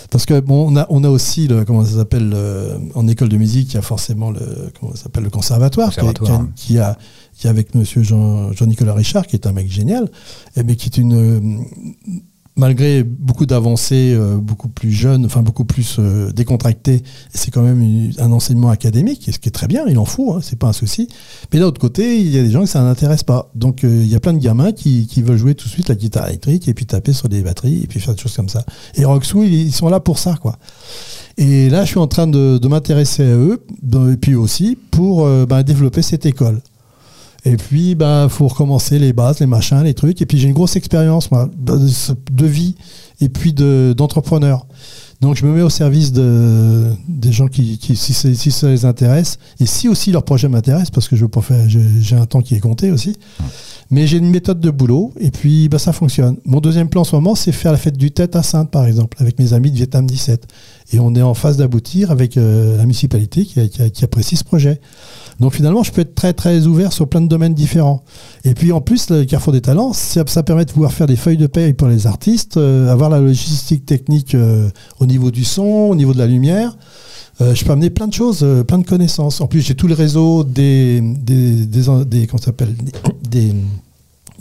[0.09, 3.29] Parce que bon, on a, on a aussi le, comment ça s'appelle le- en école
[3.29, 6.45] de musique, il y a forcément le comment ça s'appelle le conservatoire, qui Conservatoire.
[6.55, 6.97] qui, a, qui a
[7.35, 10.07] qui avec Monsieur Jean, Jean-Nicolas Richard, qui est un mec génial,
[10.55, 12.19] et mais qui est une euh,
[12.55, 17.61] malgré beaucoup d'avancées, euh, beaucoup plus jeune, enfin beaucoup plus euh, décontracté, et c'est quand
[17.61, 20.67] même un enseignement académique, ce qui est très bien, il en faut, hein, c'est pas
[20.67, 21.07] un souci.
[21.51, 23.51] Mais d'un autre côté, il y a des gens que ça n'intéresse pas.
[23.55, 25.95] Donc euh, il y a plein de gamins qui, veulent jouer tout de suite la
[25.95, 28.65] guitare électrique et puis taper sur des batteries et puis faire des choses comme ça.
[28.95, 30.57] Et Roxou, ils, ils sont là pour ça, quoi.
[31.37, 33.65] Et là, je suis en train de, m'intéresser à eux,
[34.11, 36.61] et puis aussi pour euh, ben, développer cette école.
[37.45, 40.21] Et puis, ben, faut recommencer les bases, les machins, les trucs.
[40.21, 41.77] Et puis, j'ai une grosse expérience, moi, de,
[42.31, 42.75] de vie
[43.19, 44.65] et puis de- d'entrepreneur.
[45.19, 48.13] Donc, je me mets au service de, des gens qui, qui si,
[48.51, 51.25] ça les intéresse, et si aussi leur projet m'intéresse, parce que je
[52.01, 53.15] j'ai un temps qui est compté aussi.
[53.89, 56.37] Mais j'ai une méthode de boulot, et puis ben, ça fonctionne.
[56.45, 58.85] Mon deuxième plan en ce moment, c'est faire la fête du Tête à Sainte, par
[58.85, 60.45] exemple, avec mes amis de Vietnam 17.
[60.91, 64.81] Et on est en phase d'aboutir avec euh, la municipalité qui, apprécie ce projet.
[65.39, 68.03] Donc finalement, je peux être très très ouvert sur plein de domaines différents.
[68.43, 71.37] Et puis en plus, le Carrefour des Talents, ça, permet de pouvoir faire des feuilles
[71.37, 74.69] de paye pour les artistes, euh, avoir la logistique technique euh,
[74.99, 76.75] au niveau du son, au niveau de la lumière.
[77.39, 79.41] Je peux amener plein de choses, plein de connaissances.
[79.41, 82.41] En plus, j'ai tout le réseau des, des, des, comment
[83.29, 83.53] des,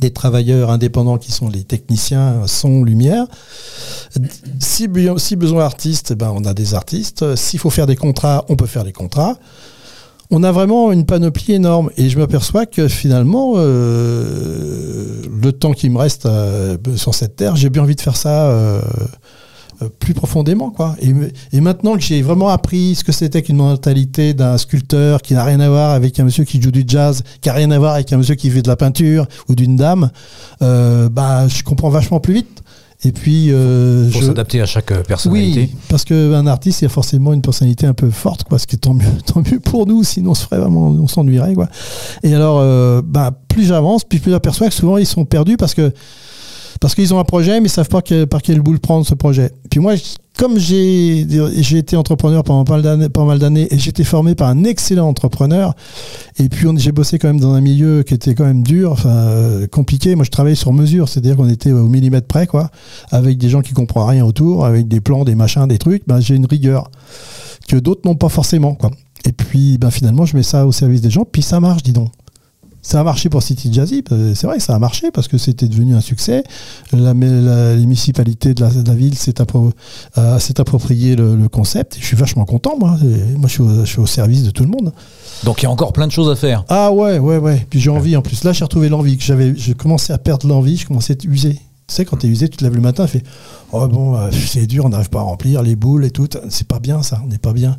[0.03, 3.27] des, travailleurs indépendants qui sont les techniciens son, lumière.
[4.61, 7.37] Si, si besoin artiste, eh ben, on a des artistes.
[7.37, 9.37] S'il faut faire des contrats, on peut faire des contrats.
[10.35, 15.91] On a vraiment une panoplie énorme et je m'aperçois que finalement, euh, le temps qui
[15.91, 18.81] me reste euh, sur cette terre, j'ai bien envie de faire ça euh,
[19.99, 20.71] plus profondément.
[20.71, 20.97] Quoi.
[21.01, 25.45] Et, maintenant que j'ai vraiment appris ce que c'était qu'une mentalité d'un sculpteur qui n'a
[25.45, 27.95] rien à voir avec un monsieur qui joue du jazz, qui n'a rien à voir
[27.95, 30.11] avec un monsieur qui fait de la peinture ou d'une dame,
[30.63, 32.63] euh, bah, je comprends vachement plus vite.
[33.05, 35.71] Et puis, euh, Pour je- s'adapter à chaque euh, personnalité.
[35.73, 38.79] oui, parce qu'un artiste, a forcément une personnalité un peu forte, quoi, ce qui est
[38.79, 41.69] tant mieux, tant mieux pour nous, sinon on se ferait vraiment, on s'ennuierait, quoi.
[42.23, 45.75] Et alors, euh, bah, plus j'avance, plus je m'aperçois que souvent ils sont perdus parce
[45.75, 45.93] que
[46.83, 49.15] parce qu'ils ont un projet, mais ils savent pas par quel bout le prendre ce
[49.15, 49.53] projet.
[49.71, 49.95] Puis moi,
[50.37, 51.21] comme j'ai
[51.79, 55.77] été entrepreneur pendant pas mal d'années, et j'étais formé par un excellent entrepreneur,
[56.41, 59.69] et puis j'ai bossé quand même dans un milieu qui était quand même dur, euh,
[59.69, 60.17] compliqué.
[60.17, 62.69] Moi, je travaillais sur mesure, c'est-à-dire qu'on était au millimètre près, quoi,
[63.13, 66.03] avec des gens qui comprennent rien autour, avec des plans, des machins, des trucs.
[66.09, 66.91] Ben, j'ai une rigueur
[67.69, 68.77] que d'autres n'ont pas forcément.
[69.25, 71.93] Et puis, ben, finalement, je mets ça au service des gens, puis ça marche, dis
[71.93, 72.11] donc.
[72.85, 74.03] Ça a marché pour City Jazzy,
[74.35, 76.43] c'est vrai, ça a marché parce que c'était devenu un succès.
[76.93, 79.71] La, la- les municipalités de la, de la ville s'est appro-
[80.19, 81.97] euh, approprié le, le concept.
[82.01, 82.97] Je suis vachement content, moi.
[83.37, 84.93] Moi, je suis, au, je suis au service de tout le monde.
[85.45, 86.65] Donc il y a encore plein de choses à faire.
[86.69, 87.65] Ah ouais, ouais, ouais.
[87.71, 88.43] Puis j'ai envie en plus.
[88.43, 89.55] Là, j'ai retrouvé l'envie que j'avais.
[89.57, 91.55] Je commençais à perdre l'envie, je commençais à être usé.
[91.87, 93.23] Tu sais, quand t'es usé, tu te lèves le matin, tu fais
[93.71, 96.29] Oh bon, euh, c'est dur, on n'arrive pas à remplir les boules et tout.
[96.49, 97.77] C'est pas bien ça, on n'est pas bien.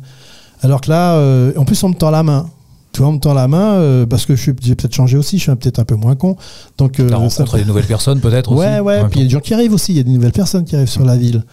[0.62, 2.48] Alors que là, euh, en plus, on me tend la main.
[2.94, 5.18] Tu vois, on me tend la main euh, parce que je suis- j'ai peut-être changé
[5.18, 6.36] aussi, je suis peut-être un peu moins con.
[6.78, 9.32] Donc, euh, rencontré des nouvelles personnes peut-être aussi Ouais, ouais, puis il y a des
[9.32, 11.44] gens qui arrivent aussi, il y a des nouvelles personnes qui arrivent sur la ville.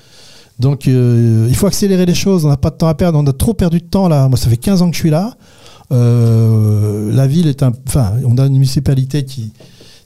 [0.60, 3.26] Donc euh, il faut accélérer les choses, on n'a pas de temps à perdre, on
[3.26, 4.30] a trop perdu de temps là.
[4.30, 5.34] Moi, ça fait 15 ans que je suis là.
[5.92, 7.72] Euh, la ville est un.
[7.88, 9.52] Enfin, on a une municipalité qui,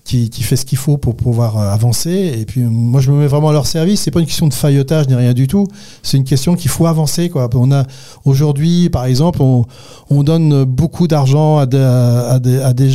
[0.05, 2.35] qui, fait ce qu'il faut pour pouvoir euh, avancer.
[2.39, 4.01] Et puis moi, je me mets vraiment à leur service.
[4.01, 5.67] C'est pas une question de faillotage ni rien du tout.
[6.03, 7.29] C'est une question qu'il faut avancer.
[7.29, 7.49] Quoi.
[7.55, 7.85] On a
[8.23, 9.65] aujourd'hui, par exemple, on,
[10.11, 12.93] on donne beaucoup d'argent à des,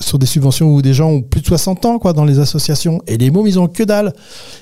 [0.00, 3.02] sur des subventions où des gens ont plus de 60 ans quoi, dans les associations.
[3.08, 4.12] Et les mômes, ils ont que dalle.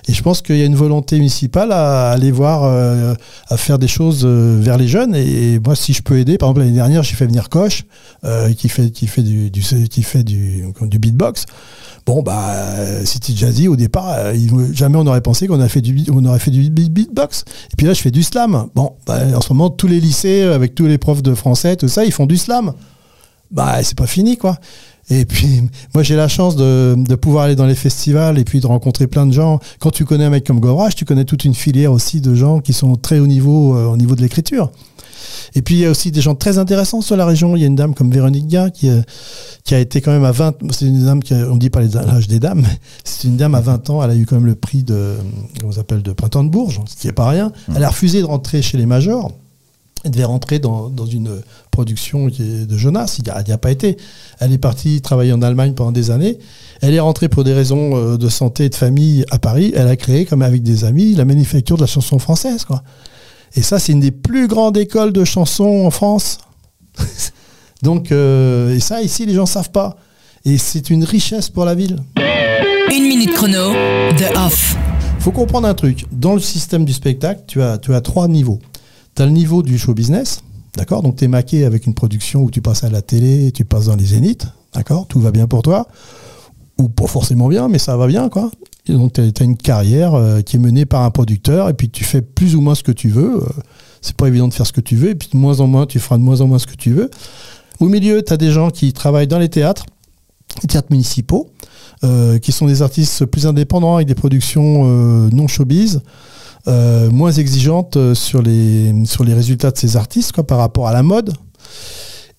[0.09, 3.15] Et je pense qu'il y a une volonté municipale à aller voir, euh,
[3.49, 5.15] à faire des choses euh, vers les jeunes.
[5.15, 7.49] Et, moi, si je peux aider, par exemple l'année dernière, j'ai fait venir
[8.25, 11.45] euh, qui fait qui fait du, qui fait du beatbox.
[12.07, 14.35] Bon bah euh, City Jazzy au départ, euh,
[14.73, 17.45] jamais on aurait pensé qu'on fait du on aurait fait du beat- beatbox.
[17.73, 18.67] Et puis là, je fais du slam.
[18.75, 21.77] Bon, bah, en ce moment, tous les lycées euh, avec tous les profs de français,
[21.77, 22.73] tout ça, ils font du slam.
[23.51, 24.59] Bah, c'est pas fini quoi.
[25.11, 25.63] Et puis,
[25.95, 29.27] moi, j'ai la chance de, pouvoir aller dans les festivals et puis de rencontrer plein
[29.27, 29.61] de gens.
[29.81, 32.61] Quand tu connais un mec comme Govrach, tu connais toute une filière aussi de gens
[32.61, 34.71] qui sont très haut niveau euh, au niveau de l'écriture.
[35.55, 37.57] Et puis, il y a aussi des gens très intéressants sur la région.
[37.57, 39.01] Il y a une dame comme Véronique Gain qui, euh,
[39.65, 40.57] qui a été quand même à 20...
[40.71, 41.35] C'est une dame qui...
[41.35, 44.03] a- on dit pas l'âge des dames, mais c'est une dame à 20 ans.
[44.03, 45.17] Elle a eu quand même le prix de...
[45.71, 47.53] Ça s'appelle De Printemps de Bourges, ce qui est pas rien.
[47.75, 49.33] Elle a refusé de rentrer chez les majors.
[50.03, 51.29] Elle devait rentrer dans, dans une
[51.71, 53.17] production de Jonas.
[53.19, 53.99] Il n'y a, a pas été.
[54.39, 56.39] Elle est partie travailler en Allemagne pendant des années.
[56.81, 59.73] Elle est rentrée pour des raisons euh, de santé et de famille à Paris.
[59.77, 62.65] Elle a créé, comme avec des amis, la manufacture de la chanson française.
[62.65, 62.83] Quoi.
[63.57, 66.39] Et ça, c'est une des plus grandes écoles de chansons en France.
[67.83, 69.97] Donc, euh, et ça, ici, les gens ne savent pas.
[70.45, 71.99] Et c'est une richesse pour la ville.
[72.91, 73.73] Une minute chrono,
[74.17, 74.77] The Off.
[75.19, 76.07] faut comprendre un truc.
[76.13, 78.59] Dans le système du spectacle, tu as, tu as trois niveaux.
[79.15, 80.43] Tu as le niveau du show business,
[80.77, 81.03] d'accord?
[81.03, 83.87] Donc tu es maqué avec une production où tu passes à la télé, tu passes
[83.87, 85.07] dans les zéniths, d'accord?
[85.07, 85.87] Tout va bien pour toi.
[86.79, 88.51] Ou pas forcément bien, mais ça va bien, quoi.
[88.93, 92.05] Donc tu as, une carrière euh, qui est menée par un producteur et puis tu
[92.05, 93.43] fais plus ou moins ce que tu veux.
[93.43, 93.49] Euh,
[94.01, 95.87] c'est pas évident de faire ce que tu veux et puis de moins en moins,
[95.87, 97.11] tu feras de moins en moins ce que tu veux.
[97.81, 99.85] Au milieu, tu as des gens qui travaillent dans les théâtres,
[100.63, 101.51] les théâtres municipaux,
[102.05, 104.85] euh, qui sont des artistes plus indépendants avec des productions
[105.31, 106.01] non showbiz.
[106.67, 111.03] moins exigeantes sur les, sur les résultats de ces artistes quoi, par rapport à la
[111.03, 111.33] mode.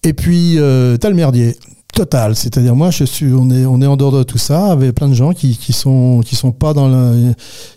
[0.03, 1.55] Et puis, euh, tu as le merdier
[1.93, 2.35] total.
[2.35, 5.33] C'est-à-dire, moi, je suis, on est, en dehors de tout ça, avec plein de gens
[5.33, 7.33] qui, qui sont, qui sont pas dans le,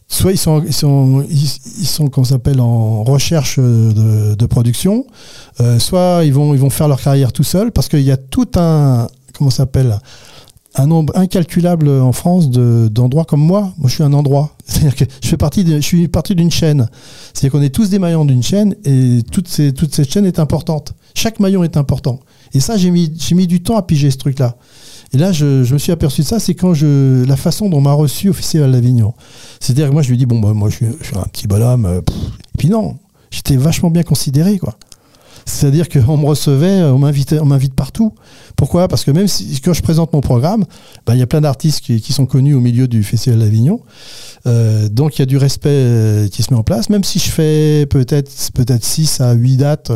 [0.08, 5.06] soit ils sont, ils sont, ils, sont, qu'on s'appelle, en recherche de, production,
[5.60, 8.16] euh, soit ils vont, ils vont faire leur carrière tout seuls, parce qu'il y a
[8.16, 9.98] tout un, comment s'appelle,
[10.76, 13.72] un nombre incalculable en France d'endroits comme moi.
[13.78, 14.56] Moi, je suis un endroit.
[14.64, 16.88] C'est-à-dire que je fais partie, de, je suis partie d'une chaîne.
[17.32, 20.94] C'est-à-dire qu'on est tous des maillons d'une chaîne et ces, toute cette chaîne est importante.
[21.14, 22.18] Chaque maillon est important.
[22.54, 24.56] Et ça, j'ai mis, mis du temps à piger ce truc-là.
[25.12, 27.82] Et là, je, me suis aperçu de ça, c'est quand je, la façon dont on
[27.82, 29.14] m'a reçu au Festival d'Avignon.
[29.60, 31.86] C'est-à-dire que moi, je lui dis, bon, bah, moi, je suis, un petit bonhomme.
[31.86, 32.96] Euh, et puis non,
[33.30, 34.76] j'étais vachement bien considéré, quoi.
[35.46, 38.14] C'est-à-dire qu'on me recevait, on m'invitait, on m'invite partout.
[38.56, 38.88] Pourquoi?
[38.88, 40.64] Parce que même si, quand je présente mon programme,
[41.06, 43.80] bah, il y a plein d'artistes qui, sont connus au milieu du Festival d'Avignon.
[44.46, 46.88] Euh, donc il y a du respect euh, qui se met en place.
[46.88, 49.92] Même si je fais peut-être peut-être 6 à 8 dates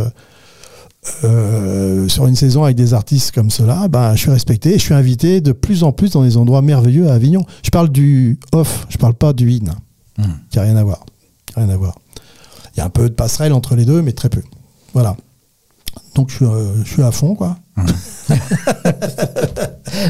[1.24, 4.84] euh, sur une saison avec des artistes comme cela, ben, je suis respecté et je
[4.84, 7.44] suis invité de plus en plus dans des endroits merveilleux à Avignon.
[7.62, 9.70] Je parle du off, je parle pas du in,
[10.18, 10.30] hmm.
[10.50, 11.06] qui n'a rien à voir.
[11.56, 11.94] Rien à voir.
[12.74, 14.42] Il y a un peu de passerelle entre les deux, mais très peu.
[14.92, 15.16] Voilà.
[16.14, 17.56] Donc je suis, euh, je suis à fond, quoi.
[17.76, 17.86] Hmm.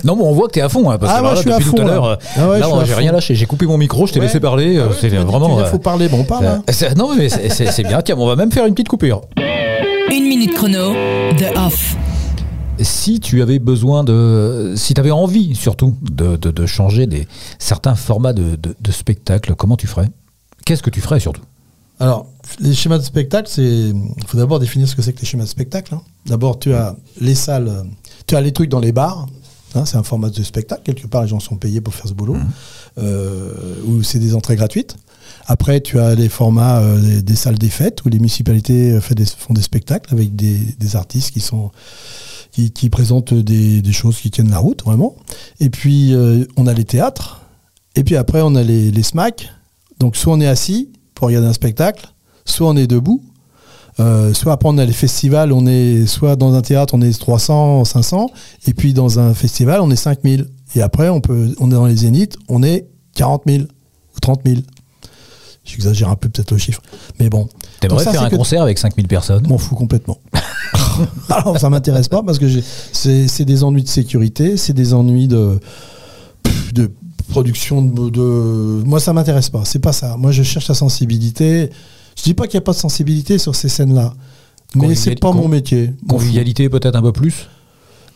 [0.05, 0.91] non, mais on voit que tu es à fond.
[0.91, 3.13] Hein, parce ah, que moi, je suis à fond, tout à l'heure, ah j'ai rien
[3.13, 3.35] lâché.
[3.35, 4.79] J'ai coupé mon micro, je t'ai laissé parler.
[4.79, 5.61] Ah c'est vraiment.
[5.61, 6.47] Il faut parler, bon, on parle.
[6.47, 6.63] Hein.
[6.97, 8.03] Non, mais c'est bien.
[8.03, 9.23] Tiens, on va même faire une petite coupure.
[10.11, 11.97] Une minute chrono, de off.
[12.81, 14.73] Si tu avais besoin de.
[14.77, 19.77] Si tu avais envie, surtout, de, de, changer des, certains formats de, de, spectacle, comment
[19.77, 20.09] tu ferais?
[20.65, 21.43] Qu'est-ce que tu ferais surtout?
[22.01, 22.27] Alors,
[22.59, 23.91] les schémas de spectacle, c'est.
[23.91, 25.95] Il faut d'abord définir ce que c'est que les schémas de spectacle.
[25.95, 26.01] Hein.
[26.25, 27.85] D'abord, tu as les salles,
[28.27, 29.27] tu as les trucs dans les bars.
[29.75, 30.83] Hein, c'est un format de spectacle.
[30.85, 32.35] Quelque part, les gens sont payés pour faire ce boulot.
[32.35, 32.49] Mmh.
[32.99, 33.53] Euh,
[33.87, 34.97] ou c'est des entrées gratuites.
[35.47, 39.55] Après, tu as les formats euh, des, salles des fêtes où les municipalités euh, font
[39.55, 41.71] des spectacles avec des, artistes qui sont
[42.53, 45.15] qui, présentent des, choses qui tiennent la route vraiment.
[45.61, 47.43] Et puis euh, on a les théâtres.
[47.95, 49.49] Et puis après on a les, les SMAC.
[49.99, 52.09] Donc soit on est assis pour regarder un spectacle,
[52.45, 53.23] soit on est debout.
[53.97, 57.85] soit après on a les festivals, on est soit dans un théâtre on est 300,
[57.85, 58.31] 500,
[58.67, 60.47] et puis dans un festival on est 5000.
[60.75, 64.41] Et après on peut, on est dans les zéniths, on est 40 000 ou 30
[64.47, 64.61] 000.
[65.69, 66.81] J'exagère un peu peut-être le chiffre.
[67.21, 67.49] Mais bon.
[67.81, 69.47] T'aimerais faire un concert avec 5000 personnes?
[69.47, 70.19] M'en fous complètement.
[71.29, 72.47] Alors ça m'intéresse pas parce que
[72.93, 75.61] c'est des ennuis de sécurité, c'est des ennuis de,
[76.73, 76.91] de
[77.29, 80.17] production de, Moi ça m'intéresse pas, c'est pas ça.
[80.17, 81.71] Moi je cherche la sensibilité.
[82.17, 84.15] Je dis pas qu'il n'y a pas de sensibilité sur ces scènes-là.
[84.75, 85.93] Mais c'est pas mon métier.
[86.09, 87.49] Convivialité peut-être un peu plus?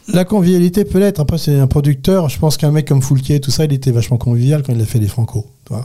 [0.08, 1.20] La convivialité peut l'être.
[1.20, 2.28] Après, c'est un producteur.
[2.28, 4.84] Je pense qu'un mec comme Foulquier, tout ça, il était vachement convivial quand il a
[4.84, 5.46] fait les Franco.
[5.70, 5.84] Mmh.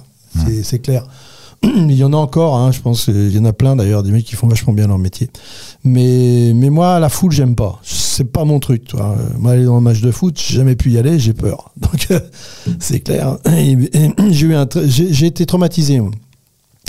[0.63, 1.07] C'est clair.
[1.63, 4.11] il y en a encore, hein, je pense, il y en a plein d'ailleurs, des
[4.11, 5.29] mecs qui font vachement bien leur métier.
[5.83, 7.79] Mais, moi, la foule, j'aime pas.
[7.83, 9.15] C'est pas mon truc, toi.
[9.37, 11.71] Moi, aller dans un match de foot, j'ai jamais pu y aller, j'ai peur.
[11.77, 12.07] Donc,
[12.79, 13.37] c'est clair.
[14.31, 16.01] J'ai été traumatisé.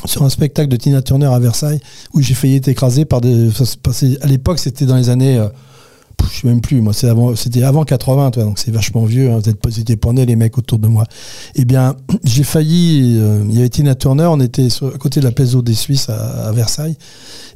[0.05, 1.81] sur un spectacle de Tina Turner à Versailles
[2.15, 3.51] où j'ai failli être écrasé par des.
[4.21, 5.49] À l'époque, c'était dans les années euh,
[6.33, 9.31] je sais même plus, moi, c'était avant, c'était avant 80, toi, donc c'est vachement vieux,
[9.31, 11.05] hein, vous étiez pas nés les mecs autour de moi.
[11.55, 15.25] Eh bien, j'ai failli, euh, il y avait Tina Turner, on était à côté de
[15.25, 16.97] la Plaza des Suisses à, Versailles,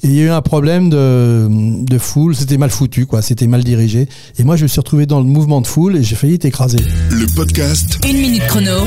[0.03, 3.46] et il y a eu un problème de, de foule, c'était mal foutu, quoi, c'était
[3.46, 6.16] mal dirigé, et moi je me suis retrouvé dans le mouvement de foule et j'ai
[6.16, 6.79] failli être écrasé.
[7.11, 7.98] Le podcast.
[8.09, 8.87] Une minute chrono,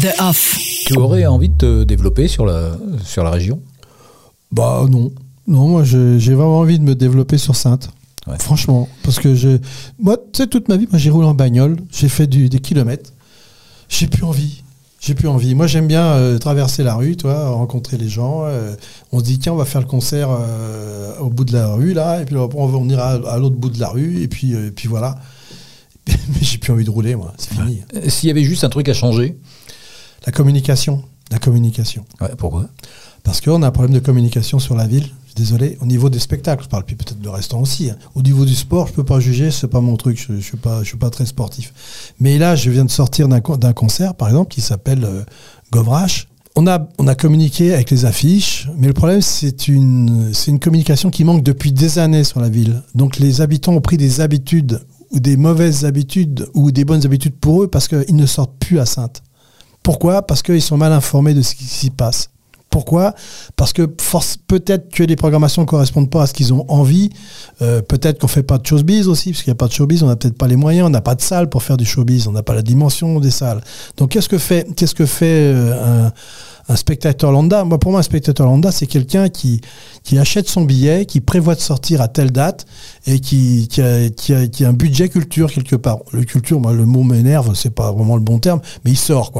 [0.00, 0.58] The Off.
[0.86, 3.60] Tu aurais envie de te développer sur la, sur la région?
[4.52, 5.12] Bah non.
[5.46, 7.90] Non, moi j'ai vraiment envie de me développer sur Sainte.
[8.38, 9.58] Franchement, parce que je,
[9.98, 12.58] moi, tu sais, toute ma vie, moi, j'ai roulé en bagnole, j'ai fait du, des
[12.58, 13.12] kilomètres.
[13.88, 14.62] J'ai plus envie.
[14.98, 15.54] J'ai plus envie.
[15.54, 18.44] Moi, j'aime bien euh, traverser la rue, toi, rencontrer les gens.
[18.46, 18.74] Euh,
[19.12, 21.92] on se dit, tiens, on va faire le concert euh, au bout de la rue,
[21.92, 24.88] là, et puis on, on ira à, l'autre bout de la rue, et puis, puis
[24.88, 25.18] voilà.
[26.06, 27.34] Mais j'ai plus envie de rouler, moi.
[27.36, 27.82] C'est fini.
[28.08, 29.38] S'il y avait juste un truc à changer?
[30.24, 31.04] La communication.
[31.30, 32.06] La communication.
[32.38, 32.66] pourquoi?
[33.22, 36.64] Parce qu'on a un problème de communication sur la ville désolé, au niveau des spectacles,
[36.64, 37.90] je parle puis peut-être de restaurant aussi.
[37.90, 37.96] Hein.
[38.14, 40.56] Au niveau du sport, je peux pas juger, c'est pas mon truc, je, ne suis
[40.56, 41.72] pas, je suis pas très sportif.
[42.20, 45.22] Mais là, je viens de sortir d'un concert, par exemple, qui s'appelle euh,
[45.72, 50.50] Govrache on a, on a communiqué avec les affiches, mais le problème, c'est une, c'est
[50.50, 52.82] une communication qui manque depuis des années sur la ville.
[52.94, 57.34] Donc les habitants ont pris des habitudes, ou des mauvaises habitudes, ou des bonnes habitudes
[57.34, 59.22] pour eux, parce qu'ils ne sortent plus à Sainte.
[59.82, 60.22] Pourquoi?
[60.22, 62.30] Parce qu'ils sont mal informés de ce qui s'y passe.
[62.74, 63.14] Pourquoi?
[63.54, 63.82] Parce que
[64.48, 67.08] peut-être que les programmations ne correspondent pas à ce qu'ils ont envie.
[67.62, 70.02] Euh, peut-être qu'on fait pas de showbiz aussi, parce qu'il n'y a pas de showbiz,
[70.02, 72.26] on n'a peut-être pas les moyens, on n'a pas de salle pour faire du showbiz,
[72.26, 73.60] on n'a pas la dimension des salles.
[73.96, 76.12] Donc qu'est-ce que fait, qu'est-ce que fait euh, un
[76.68, 79.60] un spectateur lambda, moi pour moi un spectateur lambda c'est quelqu'un qui,
[80.18, 82.66] achète son billet, qui prévoit de sortir à telle date
[83.06, 85.98] et qui, a, un budget culture quelque part.
[86.12, 89.32] Le culture, moi le mot m'énerve, c'est pas vraiment le bon terme, mais il sort.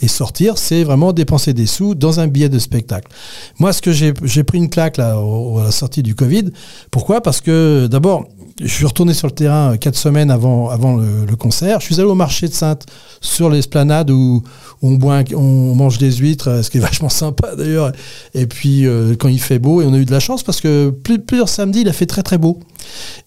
[0.00, 3.12] Et sortir, c'est vraiment dépenser des sous dans un billet de spectacle.
[3.58, 5.16] Moi ce que j'ai pris une claque à
[5.64, 6.50] la sortie du Covid,
[6.90, 7.20] pourquoi?
[7.20, 8.26] Parce que d'abord
[8.60, 11.80] je suis retourné sur le terrain quatre semaines avant, avant le, concert.
[11.80, 12.86] Je suis allé au marché de Sainte,
[13.20, 14.42] sur l'esplanade où,
[14.82, 17.92] on, boit, on mange des huîtres, ce qui est vachement sympa d'ailleurs.
[18.34, 20.60] Et puis euh, quand il fait beau, et on a eu de la chance parce
[20.60, 20.90] que
[21.26, 22.60] plusieurs samedis, il a fait très très beau.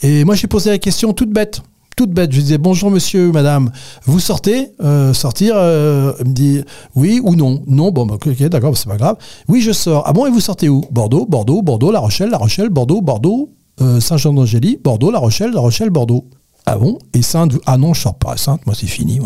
[0.02, 1.62] Et moi j'ai posé la question toute bête
[1.96, 2.32] toute bête.
[2.32, 3.72] Je disais bonjour monsieur, madame,
[4.06, 6.62] vous sortez euh, Sortir euh, Elle me dit
[6.96, 7.64] oui ou non.
[7.68, 9.16] Non, bon, bah, ok, d'accord, c'est pas grave.
[9.48, 10.04] Oui, je sors.
[10.06, 10.84] Ah bon, et vous sortez où?
[10.92, 13.50] Bordeaux, Bordeaux, Bordeaux, La Rochelle, La Rochelle, Bordeaux, Bordeaux,
[13.82, 16.26] euh, Saint-Jean-d'Angély, Bordeaux, La Rochelle, La Rochelle, Bordeaux.
[16.66, 16.98] Ah bon?
[17.14, 19.20] Et Sainte Ah non, je sors pas à Sainte, moi c'est fini.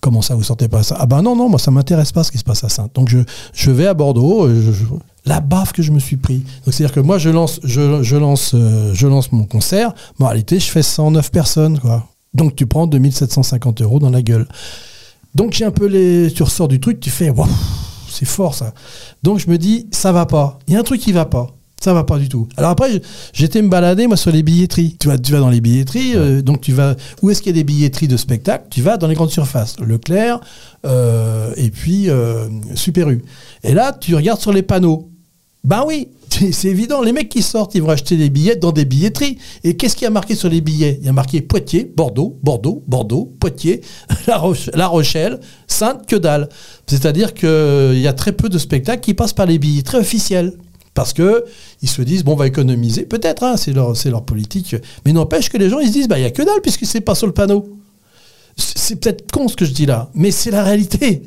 [0.00, 0.98] Comment ça, vous sortez pas à Sainte?
[1.00, 2.94] Ah ben non, non, moi ça m'intéresse pas ce qui se passe à Sainte.
[2.94, 3.18] Donc je,
[3.52, 4.72] je vais à Bordeaux, euh,
[5.24, 6.38] la baffe que je me suis pris.
[6.64, 10.28] Donc c'est-à-dire que moi je lance, je, lance, euh, je lance mon concert, mais en
[10.28, 11.78] réalité je fais 109 personnes.
[11.78, 12.06] quoi.
[12.34, 14.46] Donc tu prends 2750 euros dans la gueule.
[15.34, 16.32] Donc un peu les.
[16.32, 17.32] Tu ressors du truc, tu fais,
[18.08, 18.72] c'est fort ça.
[19.22, 20.58] Donc je me dis, ça va pas.
[20.66, 21.55] Il y a un truc qui va pas.
[21.82, 22.48] Ça va pas du tout.
[22.56, 24.96] Alors après, j'étais me balader moi sur les billetteries.
[24.98, 26.96] Tu vas, tu vas dans les billetteries, euh, donc tu vas.
[27.22, 28.66] Où est-ce qu'il y a des billetteries de spectacle?
[28.70, 30.40] Tu vas dans les grandes surfaces, Leclerc
[30.86, 33.22] euh, et puis euh, Super U.
[33.62, 35.10] Et là, tu regardes sur les panneaux.
[35.64, 36.08] Ben oui,
[36.52, 37.02] c'est évident.
[37.02, 39.36] Les mecs qui sortent, ils vont acheter des billets dans des billetteries.
[39.62, 40.98] Et qu'est-ce qu'il y a marqué sur les billets?
[41.00, 43.82] Il y a marqué Poitiers, Bordeaux, Bordeaux, Bordeaux, Poitiers,
[44.26, 46.48] La, La Rochelle, Sainte, que dalle.
[46.86, 50.56] C'est-à-dire qu'il y a très peu de spectacles qui passent par les billetteries officielles
[50.96, 51.44] parce que
[51.82, 54.74] ils se disent bon on va économiser peut-être hein, c'est leur politique.
[55.04, 56.86] Mais n'empêche que les gens ils se disent bah il y a que dalle puisque
[56.86, 57.68] c'est pas sur le panneau.
[58.56, 61.22] C'est peut-être con ce que je dis là mais c'est la réalité.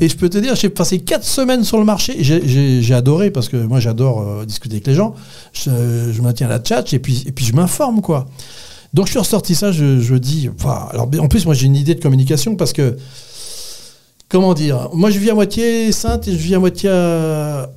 [0.00, 2.22] Et je peux te dire j'ai passé quatre semaines sur le marché.
[2.22, 5.16] J'ai adoré parce que moi j'adore euh, discuter avec les gens.
[5.52, 8.28] Je, maintiens la chat et puis je m'informe quoi.
[8.94, 12.54] Donc je suis ressorti ça je, dis en plus moi j'ai une idée de communication
[12.54, 12.96] parce que
[14.28, 17.70] comment dire moi je vis à moitié Sainte et je vis à moitié à,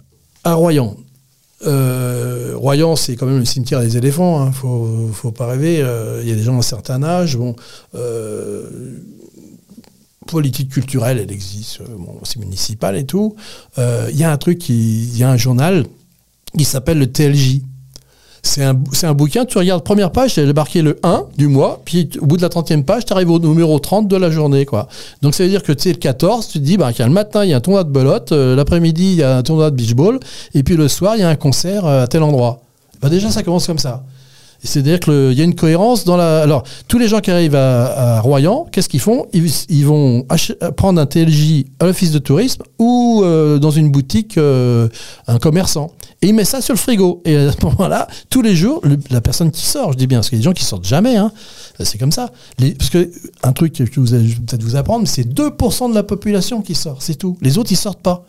[0.44, 0.96] à Royan
[1.66, 4.42] euh, Royan, c'est quand même le cimetière des éléphants.
[4.42, 4.52] Hein.
[4.52, 5.82] Faut, faut pas rêver.
[5.82, 7.38] Euh, il y a des gens d'un certain âge.
[7.38, 7.56] Bon,
[7.96, 9.00] euh,
[10.28, 11.80] politique culturelle, elle existe.
[12.24, 13.36] C'est municipal et tout.
[13.78, 15.86] Il y a un truc, il y a un journal
[16.58, 17.62] qui s'appelle le TLJ.
[18.46, 22.26] C'est un, bouquin, tu regardes première page, tu marqué le 1 du mois, puis au
[22.26, 24.68] bout de la 30e page, tu arrives au numéro 30 de la journée.
[25.22, 27.46] Donc ça veut dire que tu sais, le 14, tu te dis, bah, le matin,
[27.46, 29.78] il y a un tournoi de belote, euh, l'après-midi, il y a un tournoi de
[29.78, 30.20] beach ball,
[30.54, 32.62] et puis le soir, il y a un concert euh, à tel endroit.
[33.02, 34.04] Bah, déjà, ça commence comme ça.
[34.62, 36.42] C'est-à-dire qu'il y a une cohérence dans la.
[36.42, 39.26] Alors, tous les gens qui arrivent à, Royan, qu'est-ce qu'ils font?
[39.34, 40.26] Ils, vont
[40.78, 45.92] prendre un TLJ à l'office de tourisme ou euh, dans une boutique, un commerçant.
[46.24, 47.22] Et il met ça sur le frigo.
[47.26, 50.30] Et à ce moment-là, tous les jours, la personne qui sort, je dis bien, parce
[50.30, 51.34] qu'il y a des gens qui sortent jamais, hein,
[51.82, 52.32] c'est comme ça.
[52.78, 53.12] parce que
[53.44, 57.02] un truc que vous allez peut-être vous apprendre, c'est 2% de la population qui sort,
[57.02, 57.38] c'est tout.
[57.42, 58.26] Les autres, ils sortent pas.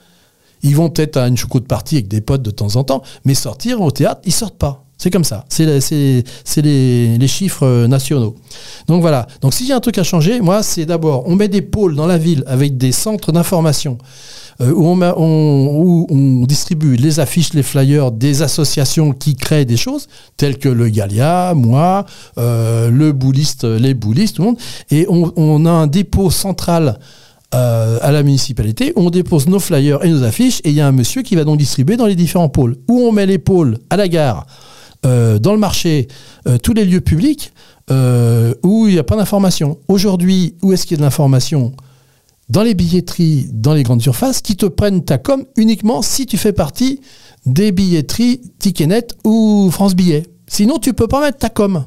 [0.64, 3.34] Ils vont peut-être à une choucroute partie avec des potes de temps en temps, mais
[3.34, 4.84] sortir au théâtre, ils sortent pas.
[4.98, 5.44] C'est comme ça.
[5.48, 5.64] C'est
[6.62, 8.34] les, chiffres nationaux.
[8.88, 9.28] Donc voilà.
[9.40, 12.06] Donc y a un truc à changer, moi, c'est d'abord, on met des pôles dans
[12.06, 13.98] la ville avec des centres d'information.
[14.60, 20.58] Euh, où, on, distribue les affiches, les flyers des associations qui créent des choses, telles
[20.58, 22.04] que le Galia, moi,
[22.38, 24.58] euh, le bouliste, les boulistes, tout le monde.
[24.90, 26.98] Et on, a un dépôt central
[27.54, 30.80] euh, à la municipalité, où on dépose nos flyers et nos affiches, et il y
[30.80, 32.76] a un monsieur qui va donc distribuer dans les différents pôles.
[32.88, 34.46] Où on met les pôles à la gare,
[35.02, 36.08] dans le marché,
[36.62, 37.52] tous les lieux publics,
[37.90, 39.78] où il n'y a pas d'information.
[39.86, 41.74] Aujourd'hui, où est-ce qu'il y a de l'information?
[42.48, 46.36] Dans les billetteries, dans les grandes surfaces, qui te prennent ta com uniquement si tu
[46.36, 47.00] fais partie
[47.46, 50.24] des billetteries Ticketnet ou France Billet.
[50.46, 51.84] Sinon, tu peux pas mettre ta com.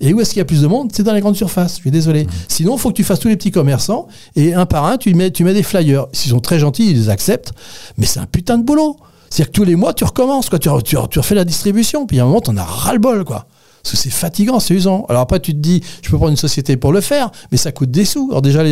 [0.00, 0.90] Et où est-ce qu'il y a plus de monde?
[0.92, 1.76] C'est dans les grandes surfaces.
[1.76, 2.24] Je suis désolé.
[2.24, 2.30] Mmh.
[2.48, 5.14] Sinon, il faut que tu fasses tous les petits commerçants et un par un, tu
[5.14, 6.06] mets, tu mets des flyers.
[6.12, 7.52] S'ils sont très gentils, ils les acceptent.
[7.96, 8.98] Mais c'est un putain de boulot.
[9.30, 10.50] C'est-à-dire que tous les mois, tu recommences.
[10.50, 10.58] Quoi.
[10.58, 12.06] Tu, tu, tu refais la distribution.
[12.06, 13.24] Puis à un moment, tu en as ras-le-bol.
[13.24, 13.46] Quoi.
[13.86, 15.06] Parce que c'est fatigant, c'est usant.
[15.08, 17.70] Alors après, tu te dis, je peux prendre une société pour le faire, mais ça
[17.70, 18.26] coûte des sous.
[18.30, 18.64] Alors déjà,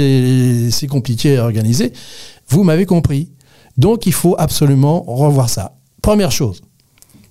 [0.73, 1.93] c'est compliqué à organiser.
[2.49, 3.31] Vous m'avez compris.
[3.77, 5.77] Donc il faut absolument revoir ça.
[6.03, 6.63] Première chose.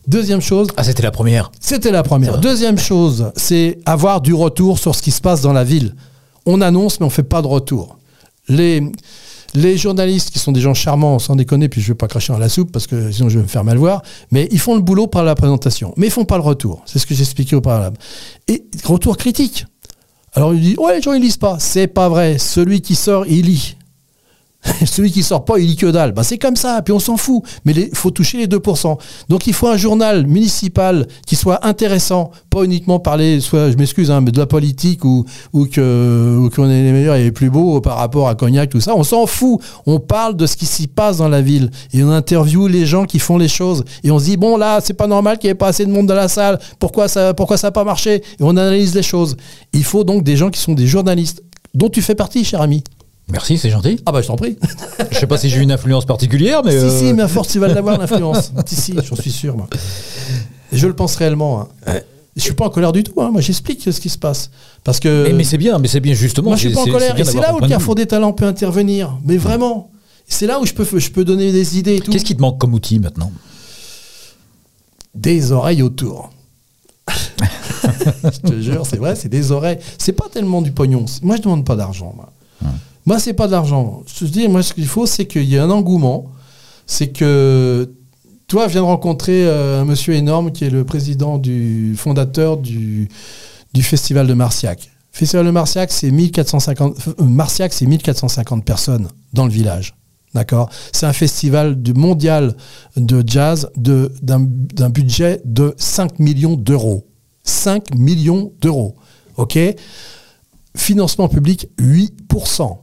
[0.07, 1.51] Deuxième chose, Ah, c'était la première.
[1.59, 2.37] c'était la première.
[2.39, 5.93] Deuxième chose, c'est avoir du retour sur ce qui se passe dans la ville.
[6.45, 7.97] On annonce, mais on fait pas de retour.
[8.47, 8.81] Les,
[9.53, 12.39] les journalistes, qui sont des gens charmants, sans déconner, puis je vais pas cracher dans
[12.39, 14.01] la soupe parce que sinon je vais me faire mal voir,
[14.31, 16.81] mais ils font le boulot par la présentation, mais ils font pas le retour.
[16.85, 17.95] C'est ce que j'expliquais auparavant.
[18.47, 19.65] Et retour critique.
[20.33, 21.57] Alors il dit, ouais, les gens ils lisent pas.
[21.59, 22.37] C'est pas vrai.
[22.39, 23.77] Celui qui sort, il lit.
[24.85, 26.11] Celui qui sort pas, il lit que dalle.
[26.13, 27.43] Bah, c'est comme ça, puis on s'en fout.
[27.65, 28.97] Mais il faut toucher les 2%.
[29.29, 34.11] Donc il faut un journal municipal qui soit intéressant, pas uniquement parler, soit, je m'excuse,
[34.11, 37.81] hein, mais de la politique ou, ou qu'on est les meilleurs et les plus beaux
[37.81, 38.95] par rapport à Cognac, tout ça.
[38.95, 39.59] On s'en fout.
[39.85, 41.69] On parle de ce qui s'y passe dans la ville.
[41.93, 43.83] Et on interviewe les gens qui font les choses.
[44.03, 45.91] Et on se dit, bon là, c'est pas normal qu'il n'y ait pas assez de
[45.91, 46.59] monde dans la salle.
[46.79, 48.15] Pourquoi ça pourquoi ça n'a pas marché?
[48.15, 49.35] Et on analyse les choses.
[49.73, 51.43] Il faut donc des gens qui sont des journalistes,
[51.73, 52.83] dont tu fais partie, cher ami.
[53.29, 53.99] Merci, c'est gentil.
[54.05, 54.57] Ah bah je t'en prie.
[55.11, 56.71] Je sais pas si j'ai une influence particulière, mais.
[56.71, 58.51] Si, euh, si, mais à force, tu vas l'avoir l'influence.
[58.65, 59.67] si, si, j'en suis sûr, moi.
[60.71, 61.61] Je le pense réellement.
[61.87, 61.93] Hein.
[62.35, 63.19] Je suis pas en colère du tout.
[63.21, 63.29] hein.
[63.31, 64.49] Moi, j'explique ce qui se passe.
[64.83, 65.23] Parce que.
[65.27, 66.49] Mais, mais c'est bien, mais c'est bien justement.
[66.49, 67.17] moi, je suis pas en colère.
[67.19, 69.17] Et c'est là où le Carrefour des Talents peut intervenir.
[69.25, 69.89] Mais vraiment.
[70.27, 72.11] C'est là où je peux, je peux donner des idées et tout.
[72.11, 73.31] Qu'est-ce qui te manque comme outil maintenant?
[75.15, 76.29] Des oreilles autour.
[78.23, 79.77] je te jure, c'est vrai, c'est des oreilles.
[79.97, 81.05] C'est pas tellement du pognon.
[81.21, 82.13] Moi, je demande pas d'argent.
[82.15, 82.31] Moi,
[83.05, 84.03] moi c'est pas de l'argent.
[84.07, 86.25] Je te dis, moi, ce qu'il faut, c'est qu'il y ait un engouement.
[86.85, 87.89] C'est que
[88.47, 93.09] toi, viens de rencontrer euh, un monsieur énorme qui est le président du fondateur du,
[93.81, 94.91] festival de Marciac.
[95.11, 99.95] Festival de Marciac, c'est 1450, euh, Marciac, c'est 1450 personnes dans le village.
[100.33, 100.69] D'accord?
[100.91, 102.55] C'est un festival du mondial
[102.95, 107.07] de jazz d'un d'un budget de 5 millions d'euros.
[107.43, 108.95] 5 millions d'euros.
[109.37, 109.59] OK?
[110.75, 112.82] Financement public, 8%.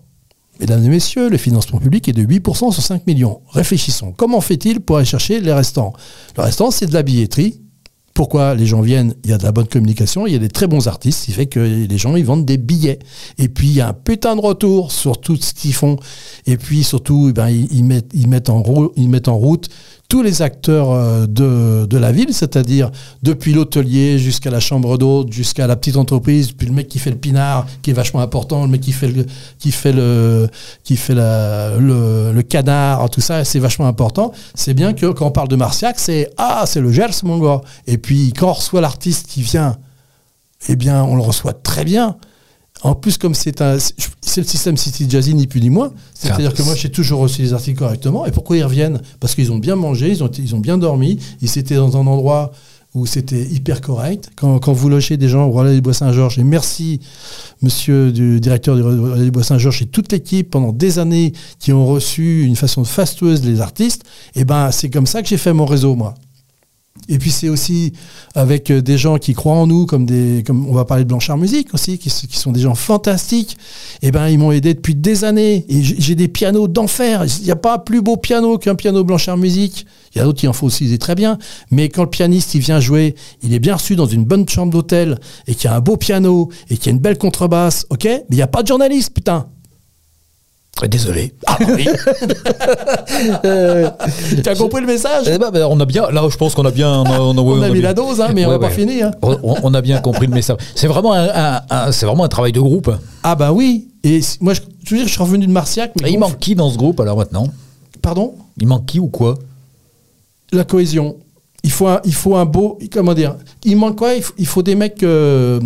[0.61, 3.41] Mesdames et messieurs, le financement public est de 8% sur 5 millions.
[3.49, 4.13] Réfléchissons.
[4.13, 5.95] Comment fait-il pour aller chercher les restants?
[6.37, 7.63] Le restant, c'est de la billetterie.
[8.13, 9.15] Pourquoi les gens viennent?
[9.25, 11.25] Il y a de la bonne communication, il y a des très bons artistes, ce
[11.27, 12.99] qui fait que les gens ils vendent des billets.
[13.39, 15.97] Et puis il y a un putain de retour sur tout ce qu'ils font.
[16.45, 19.69] Et puis surtout, eh ben, ils, mettent en route
[20.11, 22.91] tous les acteurs euh, de, la ville, c'est-à-dire
[23.23, 27.11] depuis l'hôtelier jusqu'à la chambre d'hôte, jusqu'à la petite entreprise, puis le mec qui fait
[27.11, 29.25] le pinard, qui est vachement important, le mec qui fait le,
[29.59, 31.23] qui fait
[32.49, 34.33] canard, tout ça, c'est vachement important.
[34.55, 37.61] C'est bien que quand on parle de Marciac, c'est ah, c'est le Gers, mon gars.
[37.87, 39.77] Et puis quand on reçoit l'artiste qui vient,
[40.69, 42.17] eh bien, on le reçoit très bien.
[42.83, 43.77] En plus, comme c'est un,
[44.23, 45.93] c'est le système City Jazzy, ni plus ni moins.
[46.15, 48.25] C'est-à-dire que moi, j'ai toujours reçu les articles correctement.
[48.27, 49.01] Et pourquoi ils reviennent?
[49.21, 51.97] Parce qu'ils ont bien mangé, ils ont, été- ils ont bien dormi, ils étaient dans
[51.99, 52.53] un endroit
[52.95, 54.31] où c'était hyper correct.
[54.35, 57.01] Quand, quand vous logez des gens au Relais des Bois Saint-Georges, et merci,
[57.63, 61.73] monsieur du directeur du Relais des Bois Saint-Georges et toute l'équipe pendant des années qui
[61.73, 64.03] ont reçu une façon fastueuse les artistes,
[64.35, 66.15] et ben c'est comme ça que j'ai fait mon réseau, moi.
[67.11, 67.93] Et puis c'est aussi
[68.35, 71.37] avec euh, des gens qui croient en nous, comme des, on va parler de Blanchard
[71.37, 73.59] Musique aussi, qui, sont des gens fantastiques.
[74.01, 75.67] Et ben ils m'ont aidé depuis des années.
[75.69, 77.25] Et j'ai des pianos d'enfer.
[77.41, 79.87] Il n'y a pas plus beau piano qu'un piano Blanchard Musique.
[80.15, 81.37] Il y a d'autres qui en font aussi très bien.
[81.73, 84.73] Mais quand le pianiste il vient jouer, il est bien reçu dans une bonne chambre
[84.73, 87.87] d'hôtel et qu'il y a un beau piano et qu'il y a une belle contrebasse,
[87.91, 88.05] ok?
[88.05, 89.49] Mais il n'y a pas de journaliste, putain.
[90.89, 91.35] Désolé.
[91.47, 91.85] Ah oui.
[94.43, 95.27] tu as compris le message?
[95.31, 97.37] Eh ben, ben, on a bien, là, je pense qu'on a bien, on a, on
[97.37, 98.69] a- On on a a mis bien- la dose, hein, mais on Ouais, n'a pas
[98.69, 98.73] ouais.
[98.73, 99.03] fini.
[99.03, 99.11] Hein.
[99.23, 100.57] On, a bien compris le message.
[100.75, 102.91] C'est vraiment un, un- un- c'est vraiment un travail de groupe.
[103.23, 103.89] Ah bah oui.
[104.05, 105.93] Et moi, je, je veux dire, je suis revenu de Marciac.
[106.03, 107.47] Mais il manque qui dans ce groupe alors maintenant?
[108.01, 108.35] Pardon?
[108.59, 109.39] Il manque qui ou quoi?
[110.53, 111.17] La cohésion.
[111.63, 112.79] Il faut un, il faut un beau.
[112.91, 114.15] Comment dire Il manque quoi?
[114.15, 115.03] Il faut, il faut des mecs.
[115.03, 115.61] euh,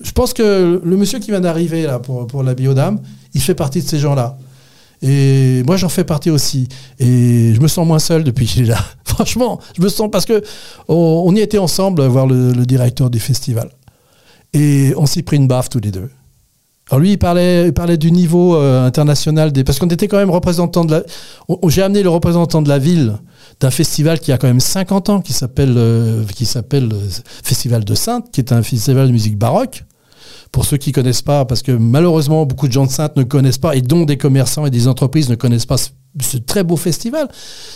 [0.00, 3.00] je pense que le monsieur qui vient d'arriver là pour, pour la biodame,
[3.34, 4.36] il fait partie de ces gens-là.
[5.02, 6.68] Et moi, j'en fais partie aussi.
[7.00, 8.78] Et je me sens moins seul depuis qu'il est là.
[9.04, 10.42] Franchement, je me sens parce que
[10.88, 13.70] on, y était ensemble voir le, directeur du festival.
[14.54, 16.08] Et on s'y pris une baffe tous les deux.
[16.90, 20.18] Alors lui, il parlait, il parlait du niveau euh, international des, parce qu'on était quand
[20.18, 21.02] même représentant de la.
[21.68, 23.18] J'ai amené le représentant de la ville
[23.60, 27.08] d'un festival qui a quand même 50 ans, qui s'appelle euh, qui s'appelle euh,
[27.42, 29.84] Festival de Sainte, qui est un festival de musique baroque.
[30.52, 33.58] Pour ceux qui connaissent pas, parce que malheureusement beaucoup de gens de Sainte ne connaissent
[33.58, 35.88] pas, et dont des commerçants et des entreprises ne connaissent pas ce,
[36.20, 37.28] ce très beau festival,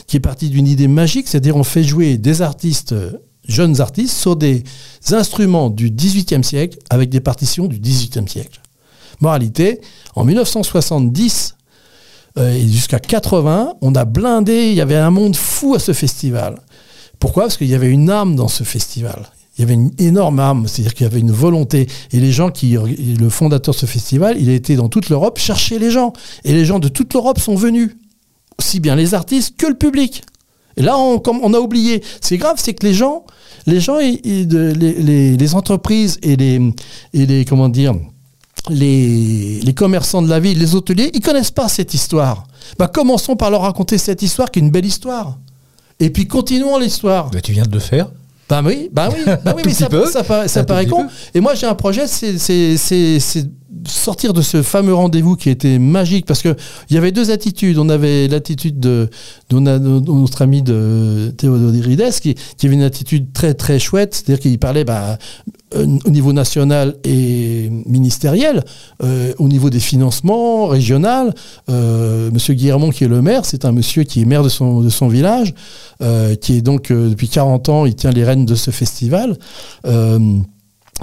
[0.07, 3.13] qui est parti d'une idée magique, c'est-à-dire on fait jouer des artistes, euh,
[3.49, 4.63] jeunes artistes, sur des
[5.11, 8.61] instruments du XVIIIe siècle avec des partitions du XVIIIe siècle.
[9.21, 9.81] Moralité,
[10.15, 11.57] en 1970
[12.39, 15.93] euh, et jusqu'à 80, on a blindé, il y avait un monde fou à ce
[15.93, 16.61] festival.
[17.19, 17.45] Pourquoi?
[17.45, 19.31] Parce qu'il y avait une âme dans ce festival.
[19.57, 21.87] Il y avait une énorme âme, c'est-à-dire qu'il y avait une volonté.
[22.13, 25.39] Et les gens qui, le fondateur de ce festival, il a été dans toute l'Europe
[25.39, 26.13] chercher les gens.
[26.45, 27.97] Et les gens de toute l'Europe sont venus
[28.59, 30.23] aussi bien les artistes que le public.
[30.77, 32.03] Et là, on, a oublié.
[32.21, 33.25] C'est grave, c'est que les gens,
[33.67, 36.61] les gens, les, entreprises et les,
[38.75, 42.47] les commerçants de la ville, les hôteliers, ils connaissent pas cette histoire.
[42.79, 45.39] Bah, commençons par leur raconter cette histoire qui est une belle histoire.
[45.99, 47.31] Et puis continuons l'histoire.
[47.31, 48.11] Bah, tu viens de le faire.
[48.49, 50.07] Bah oui, bah oui, bah oui mais ça, petit peu.
[50.07, 51.05] ça, paraît- ça con.
[51.05, 51.11] peu.
[51.35, 52.39] Et moi j'ai un projet, c'est
[53.87, 56.55] sortir de ce fameux rendez-vous qui était magique parce que
[56.91, 57.79] il y avait deux attitudes.
[57.79, 59.09] On avait l'attitude de,
[59.51, 64.85] notre ami de Théodorides qui, qui avait une attitude très très chouette, c'est-à-dire qu'il parlait
[64.85, 65.19] bah,
[65.75, 68.63] euh, au niveau national et ministériel,
[69.03, 71.35] euh, au niveau des financements régional.
[71.69, 74.81] Euh, monsieur Guillermont qui est le maire, c'est un monsieur qui est maire de son,
[74.81, 75.55] de son village,
[76.41, 79.37] qui est donc depuis 40 ans, il tient les rênes de ce festival.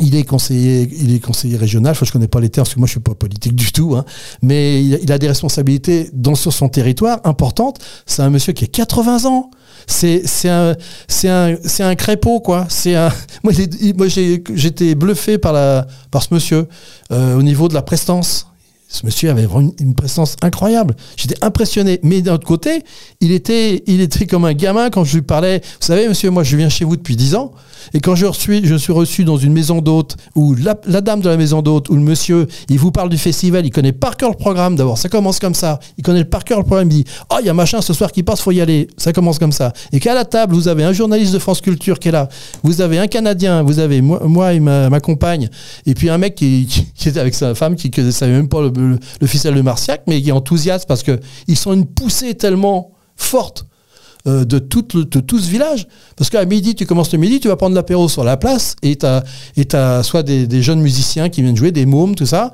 [0.02, 1.92] Il est conseiller, il est conseiller régional.
[1.92, 3.96] Enfin, je connais pas les termes parce que moi je suis pas politique du tout,
[3.96, 4.06] hein.
[4.42, 7.80] mais il a, des responsabilités sur son territoire importantes.
[8.08, 9.52] C'est un monsieur qui a 80 ans.
[9.86, 10.76] C'est un
[11.08, 12.68] c'est crépeau quoi.
[13.44, 16.68] Moi j'étais bluffé par la par ce monsieur
[17.12, 18.48] euh, au niveau de la prestance.
[18.94, 20.96] Ce monsieur avait vraiment une, une prestance incroyable.
[21.18, 22.00] J'étais impressionné.
[22.04, 22.84] Mais d'un autre côté,
[23.22, 25.62] il était, il était comme un gamin quand je lui parlais.
[25.64, 27.54] Vous savez, monsieur, moi, je viens chez vous depuis 10 ans.
[27.94, 31.62] Et quand je suis, reçu dans une maison d'hôte où la, dame de la maison
[31.62, 34.76] d'hôte ou le monsieur, il vous parle du festival, il connaît par cœur le programme.
[34.76, 35.80] D'abord, ça commence comme ça.
[35.98, 36.90] Il connaît par cœur le programme.
[36.92, 38.88] Il dit, oh, il y a machin ce soir qui passe, faut y aller.
[38.98, 39.74] Ça commence comme ça.
[39.92, 42.30] Et qu'à la table, vous avez un journaliste de France Culture qui est là.
[42.64, 43.64] Vous avez un Canadien.
[43.64, 45.50] Vous avez moi, et ma, compagne.
[45.86, 48.62] Et puis un mec qui, qui- était avec sa femme, qui ne savait même pas
[48.62, 48.98] le, le,
[49.52, 53.66] de Marciac, mais qui est enthousiaste parce que ils sont une poussée tellement forte
[54.26, 55.86] euh, de, tout ce village.
[56.16, 58.96] Parce qu'à midi, tu commences le midi, tu vas prendre l'apéro sur la place et
[58.96, 62.54] tu as, soit des, jeunes musiciens qui viennent jouer, des mômes, tout ça.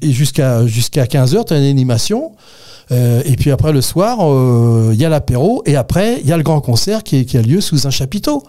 [0.00, 2.32] Jusqu'à jusqu'à 15h, tu as une animation.
[2.92, 5.64] Euh, et puis après, le soir, euh, il y a l'apéro.
[5.66, 8.44] Et après, il y a le grand concert qui, a lieu sous un chapiteau.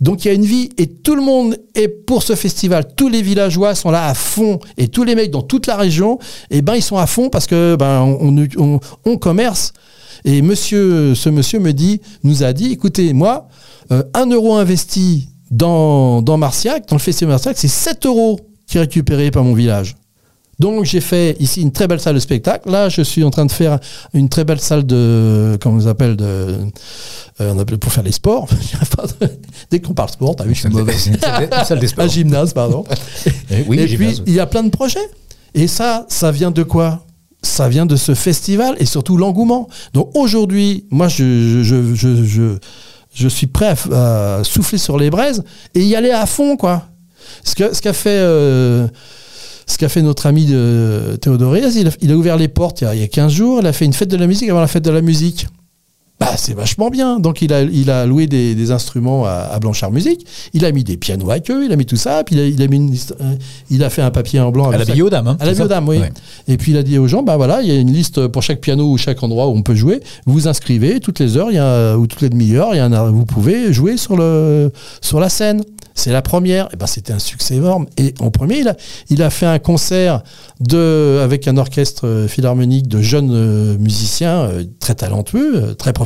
[0.00, 2.86] Donc il y a une vie et tout le monde est pour ce festival.
[2.94, 6.18] Tous les villageois sont là à fond et tous les mecs dans toute la région,
[6.50, 8.02] et ben ils sont à fond parce que ben
[9.06, 9.72] on commerce.
[10.26, 13.48] Et monsieur, ce monsieur me dit, nous a dit, écoutez, moi,
[13.92, 18.76] euh, un euro investi dans, dans Marciac, dans le festival Marciac, c'est 7 euros qui
[18.76, 19.96] est récupéré par mon village.
[20.58, 22.70] Donc j'ai fait ici une très belle salle de spectacle.
[22.70, 23.78] Là, je suis en train de faire
[24.14, 28.12] une très belle salle de, comment on appelle, de, euh, on appelle pour faire les
[28.12, 28.48] sports.
[29.70, 30.94] Dès qu'on parle sport, t'as vu, je suis mauvais.
[31.98, 32.84] Un gymnase, pardon.
[33.50, 35.08] Eh Oui, et puis, il y a plein de projets.
[35.54, 37.05] Et ça, ça vient de quoi?
[37.46, 39.68] Ça vient de ce festival et surtout l'engouement.
[39.94, 42.58] Donc aujourd'hui, moi, je,
[43.28, 45.44] suis prêt à, souffler sur les braises
[45.74, 46.88] et y aller à fond, quoi.
[47.44, 48.86] Ce qu'a fait, euh,
[49.66, 52.94] ce fait notre ami de il a, il a ouvert les portes il y, a,
[52.94, 53.58] il y a 15 jours.
[53.60, 55.46] Il a fait une fête de la musique avant la fête de la musique.
[56.18, 57.20] Bah, c'est vachement bien.
[57.20, 60.26] Donc, il a, il a loué des, des instruments à, à Blanchard Musique.
[60.54, 62.24] Il a mis des pianos à queue, il a mis tout ça.
[62.24, 63.34] Puis, il a, il a, mis une liste- euh,
[63.70, 64.70] il a fait un papier en blanc.
[64.70, 65.28] À la biodame.
[65.28, 65.98] Hein, À la biodame, oui.
[65.98, 66.12] Ouais.
[66.48, 68.42] Et puis il a dit aux gens, bah voilà, il y a une liste pour
[68.42, 70.00] chaque piano ou chaque endroit où on peut jouer.
[70.24, 72.86] Vous inscrivez toutes les heures, il y a, ou toutes les demi-heures, il y a
[72.86, 75.62] un- vous pouvez jouer sur le sur la scène.
[75.98, 76.68] C'est la première.
[76.74, 77.86] Et ben c'était un succès énorme.
[77.96, 78.76] Et en premier, il a,
[79.08, 80.22] il a fait un concert
[80.60, 86.05] de avec un orchestre euh, philharmonique de jeunes euh, musiciens très talentueux, très professionnels.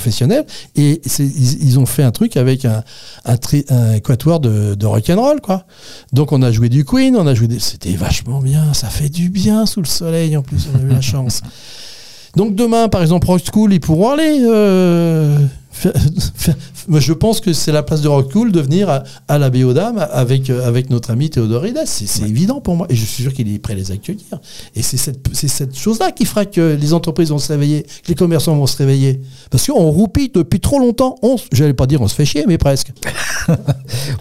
[0.76, 2.82] Et ils, ils ont fait un truc avec un
[3.24, 5.64] un, tri- un quatuor de, de rock'n'roll quoi.
[6.12, 7.59] Donc on a joué du Queen, on a joué des...
[7.61, 10.88] C'était vachement bien, ça fait du bien sous le soleil en plus, on a eu
[10.88, 11.42] la chance.
[12.36, 14.38] Donc demain, par exemple, Rock School, ils pourront aller.
[14.42, 15.36] euh,
[15.81, 20.07] je pense que c'est la place de Rock School de venir à, à la Béodame
[20.12, 21.81] avec, euh, avec notre ami Théodorides.
[21.87, 22.87] C'est c'est évident pour moi.
[22.91, 24.24] Et je suis sûr qu'il est prêt à les accueillir.
[24.74, 28.14] Et c'est cette, cette chose-là qui fera que les entreprises vont se réveiller, que les
[28.14, 29.20] commerçants vont se réveiller.
[29.51, 31.16] Parce qu'on roupille depuis trop longtemps.
[31.22, 32.93] On, j'allais pas dire on se fait chier, mais presque.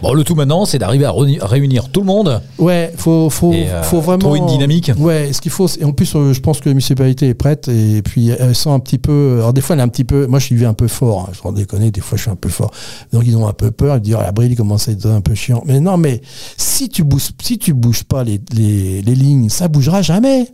[0.02, 2.40] Bon, le tout maintenant, c'est d'arriver à réuni- réunir tout le monde.
[2.58, 4.18] Ouais, faut, faut, Et, euh, faut vraiment.
[4.18, 4.90] trouver une dynamique.
[4.98, 5.68] Ouais, ce qu'il faut.
[5.78, 7.68] Et en plus, euh, je pense que la municipalité est prête.
[7.68, 9.36] Et puis, elle sent un petit peu.
[9.38, 10.26] Alors, des fois, elle est un petit peu.
[10.26, 11.28] Moi, je suis un peu fort.
[11.28, 11.90] hein, en déconner.
[11.90, 12.70] Des fois, je suis un peu fort.
[13.12, 13.96] Donc, ils ont un peu peur.
[13.96, 15.62] Ils disent, ah, la brille commence à être un peu chiant.
[15.66, 16.20] Mais non, mais
[16.56, 20.48] si tu bouges, si tu bouges pas les, les, les lignes, ça bougera jamais.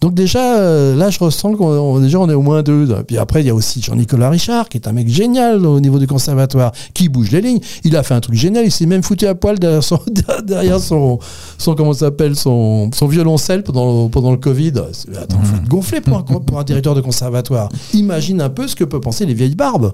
[0.00, 2.88] Donc déjà, euh, là, je ressens qu'on on- déjà on est au moins deux.
[3.06, 6.00] Puis après, il y a aussi Jean-Nicolas Richard, qui est un mec génial au niveau
[6.00, 7.60] du conservatoire, qui bouge les lignes.
[7.84, 8.64] Il a fait un truc génial.
[8.64, 10.00] Il s'est même foutu à poil derrière son,
[10.44, 11.20] derrière son,
[11.56, 14.72] son comment s'appelle, son, son violoncelle pendant, pendant le Covid.
[15.20, 17.68] Attends, faut être gonflé pour un, pour un directeur de conservatoire.
[17.94, 19.92] Imagine un peu ce que peuvent penser les vieilles barbes.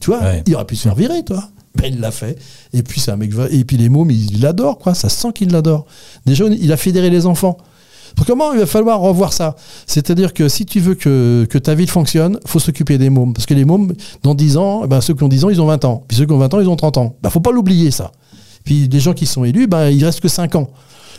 [0.00, 0.42] Tu vois, Ouais.
[0.46, 1.42] il aurait pu se faire virer, toi.
[1.76, 2.38] Ben, il l'a fait.
[2.72, 3.32] Et puis, c'est un mec.
[3.50, 4.94] Et puis, les mômes, il l'adore, quoi.
[4.94, 5.86] Ça sent qu'il l'adore.
[6.24, 7.56] Déjà, il a fédéré les enfants.
[8.26, 9.56] comment il va falloir revoir ça?
[9.86, 13.32] C'est-à-dire que si tu veux que, que ta ville fonctionne, faut s'occuper des mômes.
[13.34, 13.92] Parce que les mômes,
[14.22, 16.04] dans 10 ans, ben, ceux qui ont 10 ans, ils ont 20 ans.
[16.06, 17.16] Puis ceux qui ont 20 ans, ils ont 30 ans.
[17.22, 18.12] Ben, faut pas l'oublier, ça.
[18.62, 20.68] Puis les gens qui sont élus, ben, il reste que 5 ans.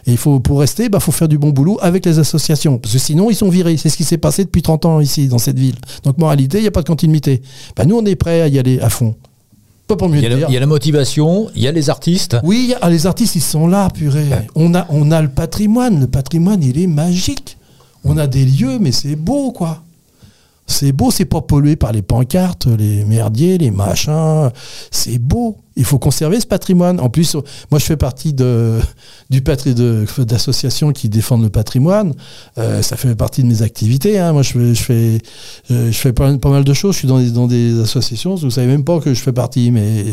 [0.08, 2.78] Et il faut, pour rester, il ben, faut faire du bon boulot avec les associations.
[2.78, 3.76] Parce que sinon, ils sont virés.
[3.78, 5.76] C'est ce qui s'est passé depuis 30 ans ici, dans cette ville.
[6.04, 7.42] Donc, moralité, il n'y a pas de continuité.
[7.76, 9.16] Ben, nous, on est prêts à y aller à fond.
[9.88, 10.46] Pas pour mieux Il y, a la, dire.
[10.50, 12.38] il y a la motivation, il y a les artistes.
[12.44, 14.30] Oui, a- ah, les artistes, ils sont là, purée.
[14.56, 16.00] On, a, on a le patrimoine.
[16.00, 17.58] Le patrimoine, il est magique.
[18.04, 19.82] On a des lieux, mais c'est beau, quoi.
[20.68, 24.50] C'est beau, c'est pas pollué par les pancartes, les merdiers, les machins.
[24.90, 25.58] C'est beau.
[25.76, 27.00] Il faut conserver ce patrimoine.
[27.00, 27.36] En plus,
[27.70, 28.34] moi, je fais partie
[29.30, 32.14] d'associations qui défendent le patrimoine.
[32.58, 34.18] Euh, ça fait partie de mes activités.
[34.18, 34.34] hein.
[34.34, 35.20] Moi, je fais,
[35.92, 36.94] fais pas, mal de choses.
[36.94, 38.34] Je suis dans des, associations.
[38.36, 40.04] Vous savez même pas que je fais partie, mais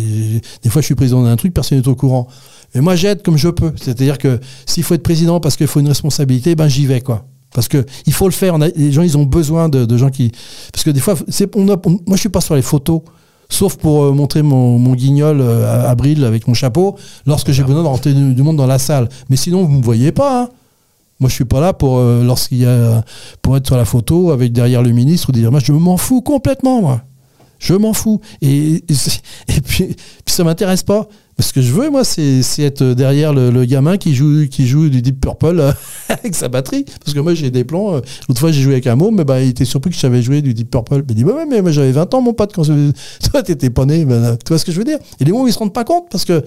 [0.62, 2.28] des fois, je suis président d'un truc, personne n'est au courant.
[2.74, 3.72] Mais moi, j'aide comme je peux.
[3.76, 7.02] C'est-à-dire que s'il faut être président parce qu'il faut une responsabilité, ben j'y vais.
[7.54, 8.56] Parce que il faut le faire.
[8.58, 10.32] Les gens, ils ont besoin de, gens qui.
[10.72, 11.14] Parce que des fois,
[11.54, 13.02] on a- moi, je suis pas sur les photos,
[13.48, 16.96] sauf pour euh, montrer mon, guignol euh, à, à Bril avec mon chapeau,
[17.26, 19.08] lorsque j'ai besoin de rentrer du, monde dans la salle.
[19.28, 20.42] Mais sinon, vous me voyez pas.
[20.42, 20.48] hein.
[21.20, 23.04] Moi, je suis pas là pour euh, lorsqu'il y a
[23.42, 26.20] pour être sur la photo avec derrière le ministre ou dire moi, je m'en fous
[26.22, 27.02] complètement, moi.
[27.60, 28.20] Je m'en fous.
[28.40, 28.82] Et,
[29.48, 29.94] et puis,
[30.24, 31.06] puis ça m'intéresse pas.
[31.38, 35.00] Ce que je veux, moi, c'est être derrière le, gamin qui joue, qui joue du
[35.00, 35.72] Deep Purple euh,
[36.08, 36.84] avec sa batterie.
[37.02, 37.94] Parce que moi, j'ai des plans.
[37.94, 40.00] euh, L'autre fois, j'ai joué avec un môme, mais bah, il était surpris que je
[40.00, 41.02] savais jouer du Deep Purple.
[41.08, 42.92] Il dit, bah ouais, mais j'avais 20 ans, mon pote, quand je...
[43.30, 44.04] toi, t'étais pas né.
[44.04, 44.98] Ben, tu vois ce que je veux dire?
[45.20, 46.44] Et les mômes, ils se rendent pas compte parce que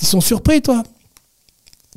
[0.00, 0.82] ils sont surpris, toi.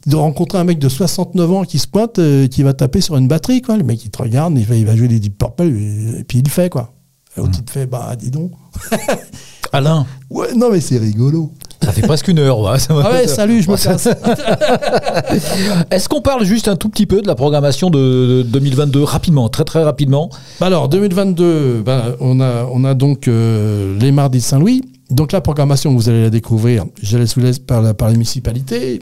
[0.07, 3.27] De rencontrer un mec de 69 ans qui se pointe, qui va taper sur une
[3.27, 3.77] batterie, quoi.
[3.77, 6.43] Le mec, il te regarde, il va, jouer des Deep Purple, et, et puis il
[6.43, 6.91] le fait, quoi.
[7.37, 8.51] Et l'autre, il te fait, bah, dis donc.
[9.73, 11.51] Alain, Ouais, non, mais c'est rigolo.
[11.81, 12.59] ça fait presque une heure.
[12.59, 12.77] ouais.
[12.77, 14.07] Ça Ah ouais, salut, je me casse.
[15.91, 19.47] Est-ce qu'on parle juste un tout petit peu de la programmation de, de 2022 rapidement,
[19.49, 20.29] très très rapidement?
[20.59, 24.83] Bah alors, 2022, bah, on, a, on a donc euh, les mardis de Saint-Louis.
[25.09, 29.01] Donc la programmation, vous allez la découvrir, je vous laisse par, la, par les municipalités,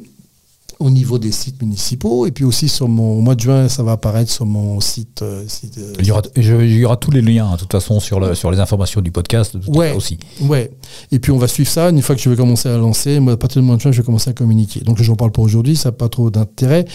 [0.79, 3.83] au niveau des sites municipaux, et puis aussi sur mon au mois de juin, ça
[3.83, 5.21] va apparaître sur mon site.
[5.21, 7.59] euh, site, euh, Il y aura, je- il y aura tous les liens, hein, de
[7.59, 9.93] toute façon, sur, le, sur les informations du podcast Ouais.
[9.93, 10.17] aussi.
[10.41, 10.71] Ouais.
[11.11, 11.89] Et puis on va suivre ça.
[11.89, 13.91] Une fois que je vais commencer à lancer, moi, à partir du mois de juin,
[13.91, 14.79] je vais commencer à communiquer.
[14.79, 16.85] Donc j'en parle pour aujourd'hui, ça n'a pas trop d'intérêt.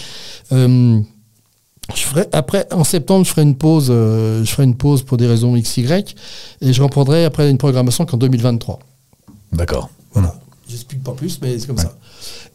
[0.51, 0.99] Euh,
[1.95, 3.87] je ferai, après, en septembre, je ferai une pause.
[3.91, 5.85] euh, je ferai une pause pour des raisons XY,
[6.61, 8.79] et je reprendrai après une programmation qu'en 2023.
[9.53, 9.91] D'accord.
[10.13, 10.33] Voilà.
[10.67, 11.95] J'explique pas plus, mais c'est comme ça.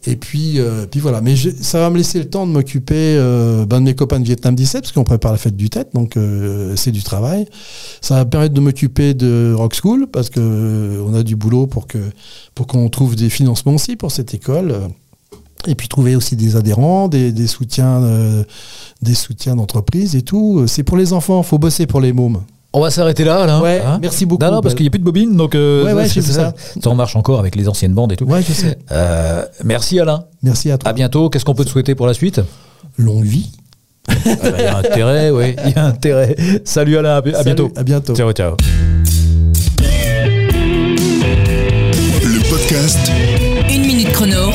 [0.07, 1.21] Et puis, euh, puis voilà.
[1.21, 4.25] Mais ça va me laisser le temps de m'occuper euh, ben, de mes copains de
[4.25, 7.45] Vietnam 17, parce qu'on prépare la fête du tête, donc euh, c'est du travail.
[8.01, 11.35] Ça va me permettre de m'occuper de Rock School, parce que euh, on a du
[11.35, 11.87] boulot pour
[12.67, 14.75] qu'on trouve des financements aussi pour cette école.
[15.67, 18.01] Et puis trouver aussi des adhérents, des, soutiens,
[19.03, 19.13] des
[19.55, 20.65] d'entreprise et tout.
[20.65, 22.41] C'est pour les enfants, faut bosser pour les mômes.
[22.73, 23.59] On va s'arrêter là, Alain.
[23.61, 24.43] Ouais, hein merci beaucoup.
[24.45, 26.53] Non, non, parce qu'il n'y a plus de bobine, donc euh, Ouais, ça.
[26.81, 28.23] ça en marche encore avec les anciennes bandes et tout.
[28.25, 28.77] Ouais, je sais.
[28.93, 30.23] Euh, merci Alain.
[30.41, 30.89] Merci à toi.
[30.89, 31.29] À bientôt.
[31.29, 32.39] Qu'est-ce qu'on peut te souhaiter pour la suite?
[32.97, 33.51] Longue vie.
[34.07, 35.55] Ah bah, Il y a intérêt, oui.
[35.65, 36.35] Il y a intérêt.
[36.63, 37.71] Salut Alain, à, bi- à Salut, bientôt.
[37.75, 38.15] À bientôt.
[38.15, 38.55] Ciao, ciao.
[42.23, 43.11] Le podcast
[43.69, 44.51] Une minute chrono,